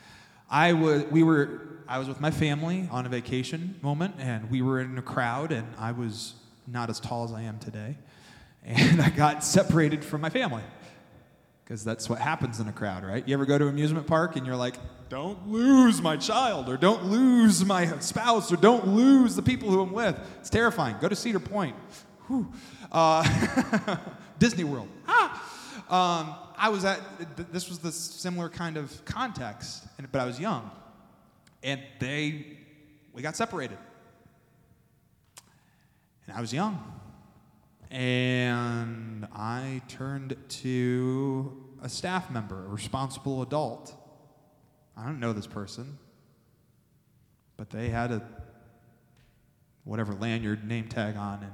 I 0.53 0.75
was, 0.75 1.05
we 1.05 1.23
were, 1.23 1.62
I 1.88 1.99
was 1.99 2.09
with 2.09 2.21
my 2.21 2.31
family 2.31 2.87
on 2.91 3.07
a 3.07 3.09
vacation 3.09 3.75
moment, 3.81 4.17
and 4.19 4.51
we 4.51 4.61
were 4.61 4.81
in 4.81 4.99
a 4.99 5.03
crowd, 5.03 5.51
and 5.51 5.67
I 5.79 5.93
was 5.93 6.35
not 6.67 6.91
as 6.91 7.01
tall 7.01 7.25
as 7.25 7.33
I 7.33 7.43
am 7.43 7.59
today, 7.59 7.97
and 8.62 9.01
I 9.01 9.09
got 9.09 9.45
separated 9.45 10.05
from 10.05 10.21
my 10.21 10.29
family 10.29 10.62
because 11.65 11.85
that's 11.85 12.07
what 12.07 12.19
happens 12.19 12.61
in 12.61 12.69
a 12.69 12.73
crowd, 12.73 13.03
right? 13.03 13.27
You 13.27 13.33
ever 13.33 13.47
go 13.47 13.57
to 13.57 13.65
an 13.65 13.71
amusement 13.71 14.07
park 14.07 14.37
and 14.37 14.45
you're 14.45 14.57
like, 14.57 14.75
don't 15.09 15.49
lose 15.49 16.03
my 16.03 16.19
child, 16.19 16.69
or 16.69 16.77
don't 16.77 17.07
lose 17.07 17.65
my 17.65 17.87
spouse, 18.01 18.53
or 18.53 18.57
don't 18.57 18.88
lose 18.88 19.35
the 19.37 19.43
people 19.43 19.71
who 19.71 19.81
I'm 19.81 19.93
with. 19.93 20.19
It's 20.41 20.51
terrifying. 20.51 20.97
Go 21.01 21.09
to 21.09 21.17
Cedar 21.17 21.41
Point. 21.41 21.77
Uh, 22.91 23.97
Disney 24.38 24.65
World. 24.65 24.88
Ah! 25.09 25.49
Um, 25.88 26.35
I 26.59 26.69
was 26.69 26.85
at, 26.85 27.01
this 27.53 27.69
was 27.69 27.79
the 27.79 27.91
similar 27.91 28.49
kind 28.49 28.77
of 28.77 29.05
context, 29.05 29.85
but 30.12 30.20
I 30.20 30.27
was 30.27 30.38
young. 30.38 30.70
And 31.62 31.81
they, 31.98 32.59
we 33.12 33.22
got 33.22 33.37
separated. 33.37 33.79
And 36.27 36.37
I 36.37 36.40
was 36.40 36.53
young. 36.53 37.01
And 37.90 39.27
I 39.35 39.83
turned 39.88 40.37
to 40.48 41.64
a 41.83 41.88
staff 41.88 42.31
member, 42.31 42.66
a 42.66 42.68
responsible 42.68 43.42
adult. 43.42 43.94
I 44.96 45.05
don't 45.05 45.20
know 45.20 45.33
this 45.33 45.46
person, 45.46 45.98
but 47.57 47.70
they 47.70 47.88
had 47.88 48.12
a 48.12 48.22
whatever 49.85 50.14
lanyard 50.14 50.66
name 50.66 50.88
tag 50.88 51.16
on, 51.16 51.42
and 51.42 51.53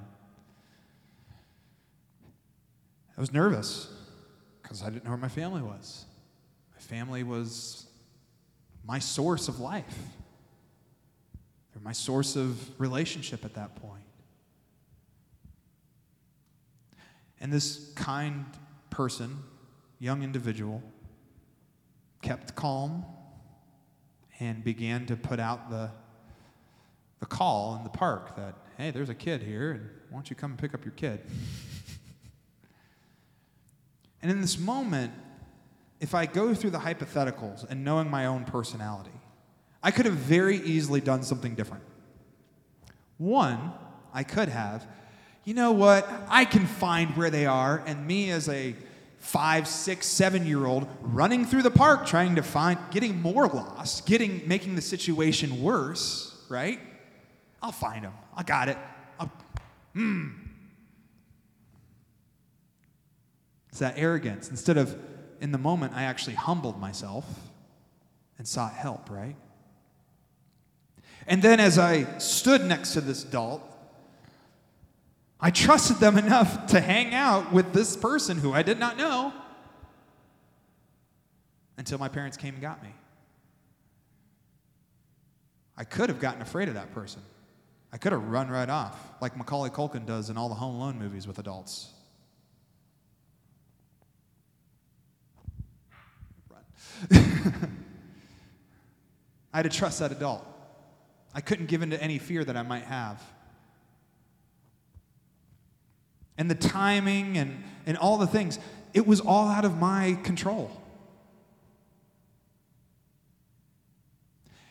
I 3.16 3.20
was 3.20 3.32
nervous 3.32 3.92
because 4.62 4.82
I 4.82 4.90
didn't 4.90 5.04
know 5.04 5.10
where 5.10 5.18
my 5.18 5.28
family 5.28 5.62
was. 5.62 6.04
My 6.72 6.80
family 6.80 7.24
was 7.24 7.87
my 8.88 8.98
source 8.98 9.48
of 9.48 9.60
life. 9.60 9.98
They're 11.72 11.82
my 11.82 11.92
source 11.92 12.36
of 12.36 12.80
relationship 12.80 13.44
at 13.44 13.54
that 13.54 13.76
point. 13.76 14.02
And 17.38 17.52
this 17.52 17.92
kind 17.94 18.46
person, 18.88 19.36
young 20.00 20.22
individual, 20.22 20.82
kept 22.22 22.54
calm 22.54 23.04
and 24.40 24.64
began 24.64 25.04
to 25.06 25.16
put 25.16 25.38
out 25.38 25.70
the, 25.70 25.90
the 27.20 27.26
call 27.26 27.76
in 27.76 27.84
the 27.84 27.90
park 27.90 28.36
that, 28.36 28.54
hey, 28.78 28.90
there's 28.90 29.10
a 29.10 29.14
kid 29.14 29.42
here, 29.42 29.72
and 29.72 29.90
why 30.08 30.16
don't 30.16 30.30
you 30.30 30.34
come 30.34 30.52
and 30.52 30.58
pick 30.58 30.72
up 30.72 30.84
your 30.84 30.94
kid? 30.94 31.20
and 34.22 34.30
in 34.30 34.40
this 34.40 34.58
moment, 34.58 35.12
if 36.00 36.14
I 36.14 36.26
go 36.26 36.54
through 36.54 36.70
the 36.70 36.78
hypotheticals 36.78 37.68
and 37.68 37.84
knowing 37.84 38.10
my 38.10 38.26
own 38.26 38.44
personality, 38.44 39.10
I 39.82 39.90
could 39.90 40.06
have 40.06 40.14
very 40.14 40.56
easily 40.56 41.00
done 41.00 41.22
something 41.22 41.54
different. 41.54 41.82
One, 43.16 43.72
I 44.12 44.22
could 44.22 44.48
have 44.48 44.86
you 45.48 45.54
know 45.54 45.72
what? 45.72 46.06
I 46.28 46.44
can 46.44 46.66
find 46.66 47.16
where 47.16 47.30
they 47.30 47.46
are. 47.46 47.82
And 47.86 48.06
me 48.06 48.30
as 48.30 48.50
a 48.50 48.76
five, 49.16 49.66
six, 49.66 50.06
seven 50.06 50.46
year 50.46 50.66
old 50.66 50.86
running 51.00 51.46
through 51.46 51.62
the 51.62 51.70
park 51.70 52.04
trying 52.04 52.34
to 52.34 52.42
find, 52.42 52.78
getting 52.90 53.22
more 53.22 53.48
lost, 53.48 54.04
getting, 54.04 54.46
making 54.46 54.74
the 54.74 54.82
situation 54.82 55.62
worse, 55.62 56.38
right? 56.50 56.78
I'll 57.62 57.72
find 57.72 58.04
them. 58.04 58.12
I 58.36 58.42
got 58.42 58.68
it. 58.68 58.76
Hmm. 59.94 60.28
It's 63.70 63.78
that 63.78 63.94
arrogance. 63.96 64.50
Instead 64.50 64.76
of 64.76 65.00
in 65.40 65.52
the 65.52 65.58
moment, 65.58 65.94
I 65.94 66.04
actually 66.04 66.34
humbled 66.34 66.80
myself 66.80 67.24
and 68.38 68.46
sought 68.46 68.72
help, 68.72 69.10
right? 69.10 69.36
And 71.26 71.42
then 71.42 71.60
as 71.60 71.78
I 71.78 72.18
stood 72.18 72.64
next 72.64 72.94
to 72.94 73.00
this 73.00 73.24
adult, 73.24 73.62
I 75.40 75.50
trusted 75.50 75.98
them 75.98 76.16
enough 76.16 76.66
to 76.68 76.80
hang 76.80 77.14
out 77.14 77.52
with 77.52 77.72
this 77.72 77.96
person 77.96 78.38
who 78.38 78.52
I 78.52 78.62
did 78.62 78.78
not 78.78 78.96
know 78.96 79.32
until 81.76 81.98
my 81.98 82.08
parents 82.08 82.36
came 82.36 82.54
and 82.54 82.62
got 82.62 82.82
me. 82.82 82.90
I 85.76 85.84
could 85.84 86.08
have 86.08 86.18
gotten 86.18 86.42
afraid 86.42 86.68
of 86.68 86.74
that 86.74 86.92
person. 86.92 87.22
I 87.92 87.98
could 87.98 88.12
have 88.12 88.24
run 88.24 88.48
right 88.48 88.68
off, 88.68 88.98
like 89.20 89.36
Macaulay 89.36 89.70
Culkin 89.70 90.04
does 90.04 90.28
in 90.28 90.36
all 90.36 90.48
the 90.48 90.56
Home 90.56 90.74
Alone 90.74 90.98
movies 90.98 91.26
with 91.26 91.38
adults. 91.38 91.90
I 99.52 99.58
had 99.58 99.62
to 99.62 99.68
trust 99.68 100.00
that 100.00 100.12
adult. 100.12 100.44
I 101.34 101.40
couldn't 101.40 101.66
give 101.66 101.82
in 101.82 101.90
to 101.90 102.02
any 102.02 102.18
fear 102.18 102.44
that 102.44 102.56
I 102.56 102.62
might 102.62 102.84
have 102.84 103.22
and 106.38 106.48
the 106.48 106.54
timing 106.54 107.36
and, 107.36 107.62
and 107.84 107.98
all 107.98 108.16
the 108.16 108.26
things. 108.26 108.58
It 108.94 109.06
was 109.06 109.20
all 109.20 109.48
out 109.48 109.64
of 109.64 109.76
my 109.76 110.16
control. 110.22 110.70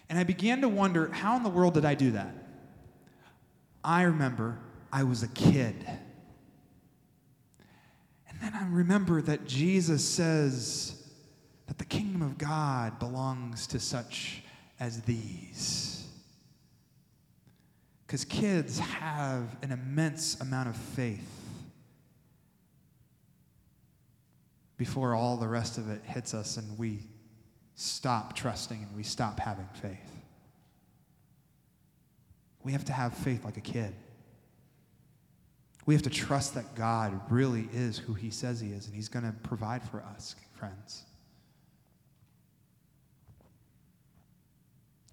And 0.10 0.18
I 0.18 0.24
began 0.24 0.62
to 0.62 0.70
wonder 0.70 1.12
how 1.12 1.36
in 1.36 1.44
the 1.44 1.50
world 1.50 1.74
did 1.74 1.84
I 1.84 1.94
do 1.94 2.12
that? 2.12 2.34
I 3.84 4.04
remember 4.04 4.58
I 4.92 5.04
was 5.04 5.22
a 5.22 5.28
kid. 5.28 5.76
And 8.30 8.42
then 8.42 8.54
I 8.54 8.66
remember 8.70 9.22
that 9.24 9.46
Jesus 9.46 10.04
says 10.06 10.97
that 11.68 11.78
the 11.78 11.86
kingdom 11.86 12.22
of 12.22 12.38
God 12.38 13.00
belongs 13.00 13.68
to 13.68 13.80
such 13.80 14.42
as 14.80 15.02
these. 15.02 16.08
Because 18.06 18.24
kids 18.24 18.80
have 18.80 19.58
an 19.62 19.72
immense 19.72 20.40
amount 20.40 20.70
of 20.70 20.76
faith. 20.76 21.38
before 24.78 25.16
all 25.16 25.38
the 25.38 25.48
rest 25.48 25.78
of 25.78 25.90
it 25.90 26.02
hits 26.04 26.34
us 26.34 26.58
and 26.58 26.78
we 26.78 27.00
stop 27.76 28.36
trusting 28.36 28.84
and 28.84 28.96
we 28.96 29.04
stop 29.04 29.40
having 29.40 29.68
faith. 29.74 30.12
We 32.64 32.72
have 32.72 32.86
to 32.86 32.94
have 32.94 33.14
faith 33.14 33.44
like 33.44 33.58
a 33.58 33.62
kid. 33.62 33.94
We 35.86 35.94
have 35.94 36.04
to 36.04 36.10
trust 36.10 36.54
that 36.56 36.76
God 36.76 37.20
really 37.32 37.70
is 37.74 37.98
who 37.98 38.14
He 38.14 38.30
says 38.30 38.60
He 38.60 38.72
is, 38.72 38.88
and 38.88 38.96
He's 38.96 39.08
going 39.08 39.26
to 39.26 39.32
provide 39.44 39.82
for 39.84 40.04
us, 40.16 40.36
friends. 40.54 41.06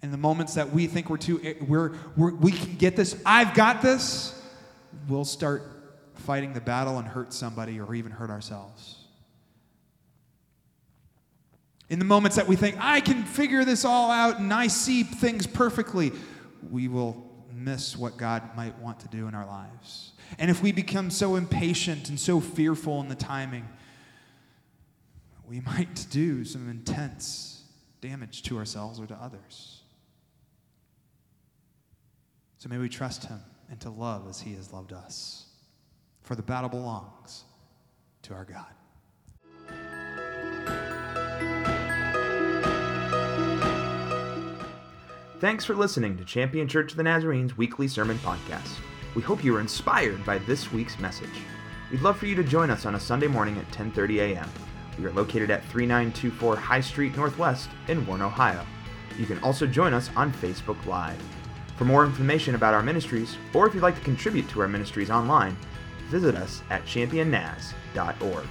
In 0.05 0.11
the 0.11 0.19
moments 0.19 0.53
that 0.53 0.71
we 0.71 0.87
think 0.87 1.09
we're 1.09 1.17
too, 1.17 1.41
eh, 1.43 1.55
we're, 1.67 1.93
we're, 2.15 2.35
we 2.35 2.53
can 2.53 2.77
get 2.77 2.95
this, 2.95 3.17
I've 3.25 3.55
got 3.55 3.81
this, 3.81 4.39
we'll 5.09 5.25
start 5.25 5.63
fighting 6.15 6.53
the 6.53 6.61
battle 6.61 6.99
and 6.99 7.09
hurt 7.09 7.33
somebody 7.33 7.81
or 7.81 7.95
even 7.95 8.13
hurt 8.13 8.29
ourselves. 8.29 8.99
In 11.89 11.99
the 11.99 12.05
moments 12.05 12.37
that 12.37 12.47
we 12.47 12.55
think, 12.55 12.77
I 12.79 13.01
can 13.01 13.25
figure 13.25 13.65
this 13.65 13.87
all 13.87 14.11
out 14.11 14.41
and 14.41 14.53
I 14.53 14.67
see 14.67 15.05
things 15.05 15.47
perfectly, 15.47 16.13
we 16.71 16.87
will 16.87 17.27
miss 17.55 17.97
what 17.97 18.19
God 18.19 18.55
might 18.55 18.79
want 18.81 19.01
to 19.01 19.09
do 19.09 19.27
in 19.27 19.35
our 19.35 19.47
lives. 19.47 20.13
And 20.39 20.51
if 20.51 20.63
we 20.63 20.71
become 20.71 21.09
so 21.09 21.37
impatient 21.37 22.11
and 22.11 22.21
so 22.21 22.41
fearful 22.43 23.01
in 23.01 23.09
the 23.09 23.15
timing, 23.15 23.67
we 25.49 25.61
might 25.61 26.05
do 26.11 26.45
some 26.45 26.69
intense 26.69 27.63
damage 28.03 28.43
to 28.43 28.59
ourselves 28.59 29.01
or 29.01 29.07
to 29.07 29.15
others. 29.15 29.81
So 32.65 32.71
may 32.71 32.79
we 32.79 32.89
trust 32.89 33.27
Him 33.27 33.43
and 33.71 33.79
to 33.81 33.91
love 33.91 34.27
as 34.27 34.41
he 34.41 34.55
has 34.55 34.73
loved 34.73 34.95
us. 34.95 35.45
For 36.23 36.35
the 36.35 36.41
battle 36.41 36.71
belongs 36.71 37.45
to 38.23 38.33
our 38.33 38.47
God. 38.47 38.65
Thanks 45.41 45.67
for 45.67 45.75
listening 45.75 46.17
to 46.17 46.25
Champion 46.25 46.67
Church 46.67 46.93
of 46.93 46.97
the 46.97 47.03
Nazarene's 47.03 47.55
weekly 47.55 47.87
sermon 47.87 48.17
podcast. 48.21 48.79
We 49.15 49.21
hope 49.21 49.45
you 49.45 49.53
were 49.53 49.61
inspired 49.61 50.25
by 50.25 50.39
this 50.39 50.73
week's 50.73 50.99
message. 50.99 51.43
We'd 51.91 52.01
love 52.01 52.17
for 52.17 52.25
you 52.25 52.35
to 52.35 52.43
join 52.43 52.71
us 52.71 52.87
on 52.87 52.95
a 52.95 53.01
Sunday 53.01 53.27
morning 53.27 53.59
at 53.59 53.71
10:30 53.73 54.21
a.m. 54.21 54.49
We 54.99 55.05
are 55.05 55.13
located 55.13 55.51
at 55.51 55.63
3924 55.67 56.57
High 56.57 56.81
Street 56.81 57.15
Northwest 57.15 57.69
in 57.89 58.07
Warren, 58.07 58.23
Ohio. 58.23 58.65
You 59.19 59.27
can 59.27 59.39
also 59.41 59.67
join 59.67 59.93
us 59.93 60.09
on 60.17 60.33
Facebook 60.33 60.87
Live. 60.87 61.23
For 61.77 61.85
more 61.85 62.05
information 62.05 62.55
about 62.55 62.75
our 62.75 62.83
ministries, 62.83 63.37
or 63.53 63.67
if 63.67 63.75
you'd 63.75 63.83
like 63.83 63.97
to 63.97 64.05
contribute 64.05 64.49
to 64.51 64.61
our 64.61 64.69
ministries 64.69 65.11
online, 65.11 65.57
visit 66.09 66.37
us 66.37 66.63
at 66.71 66.85
championnaz.org. 66.85 68.47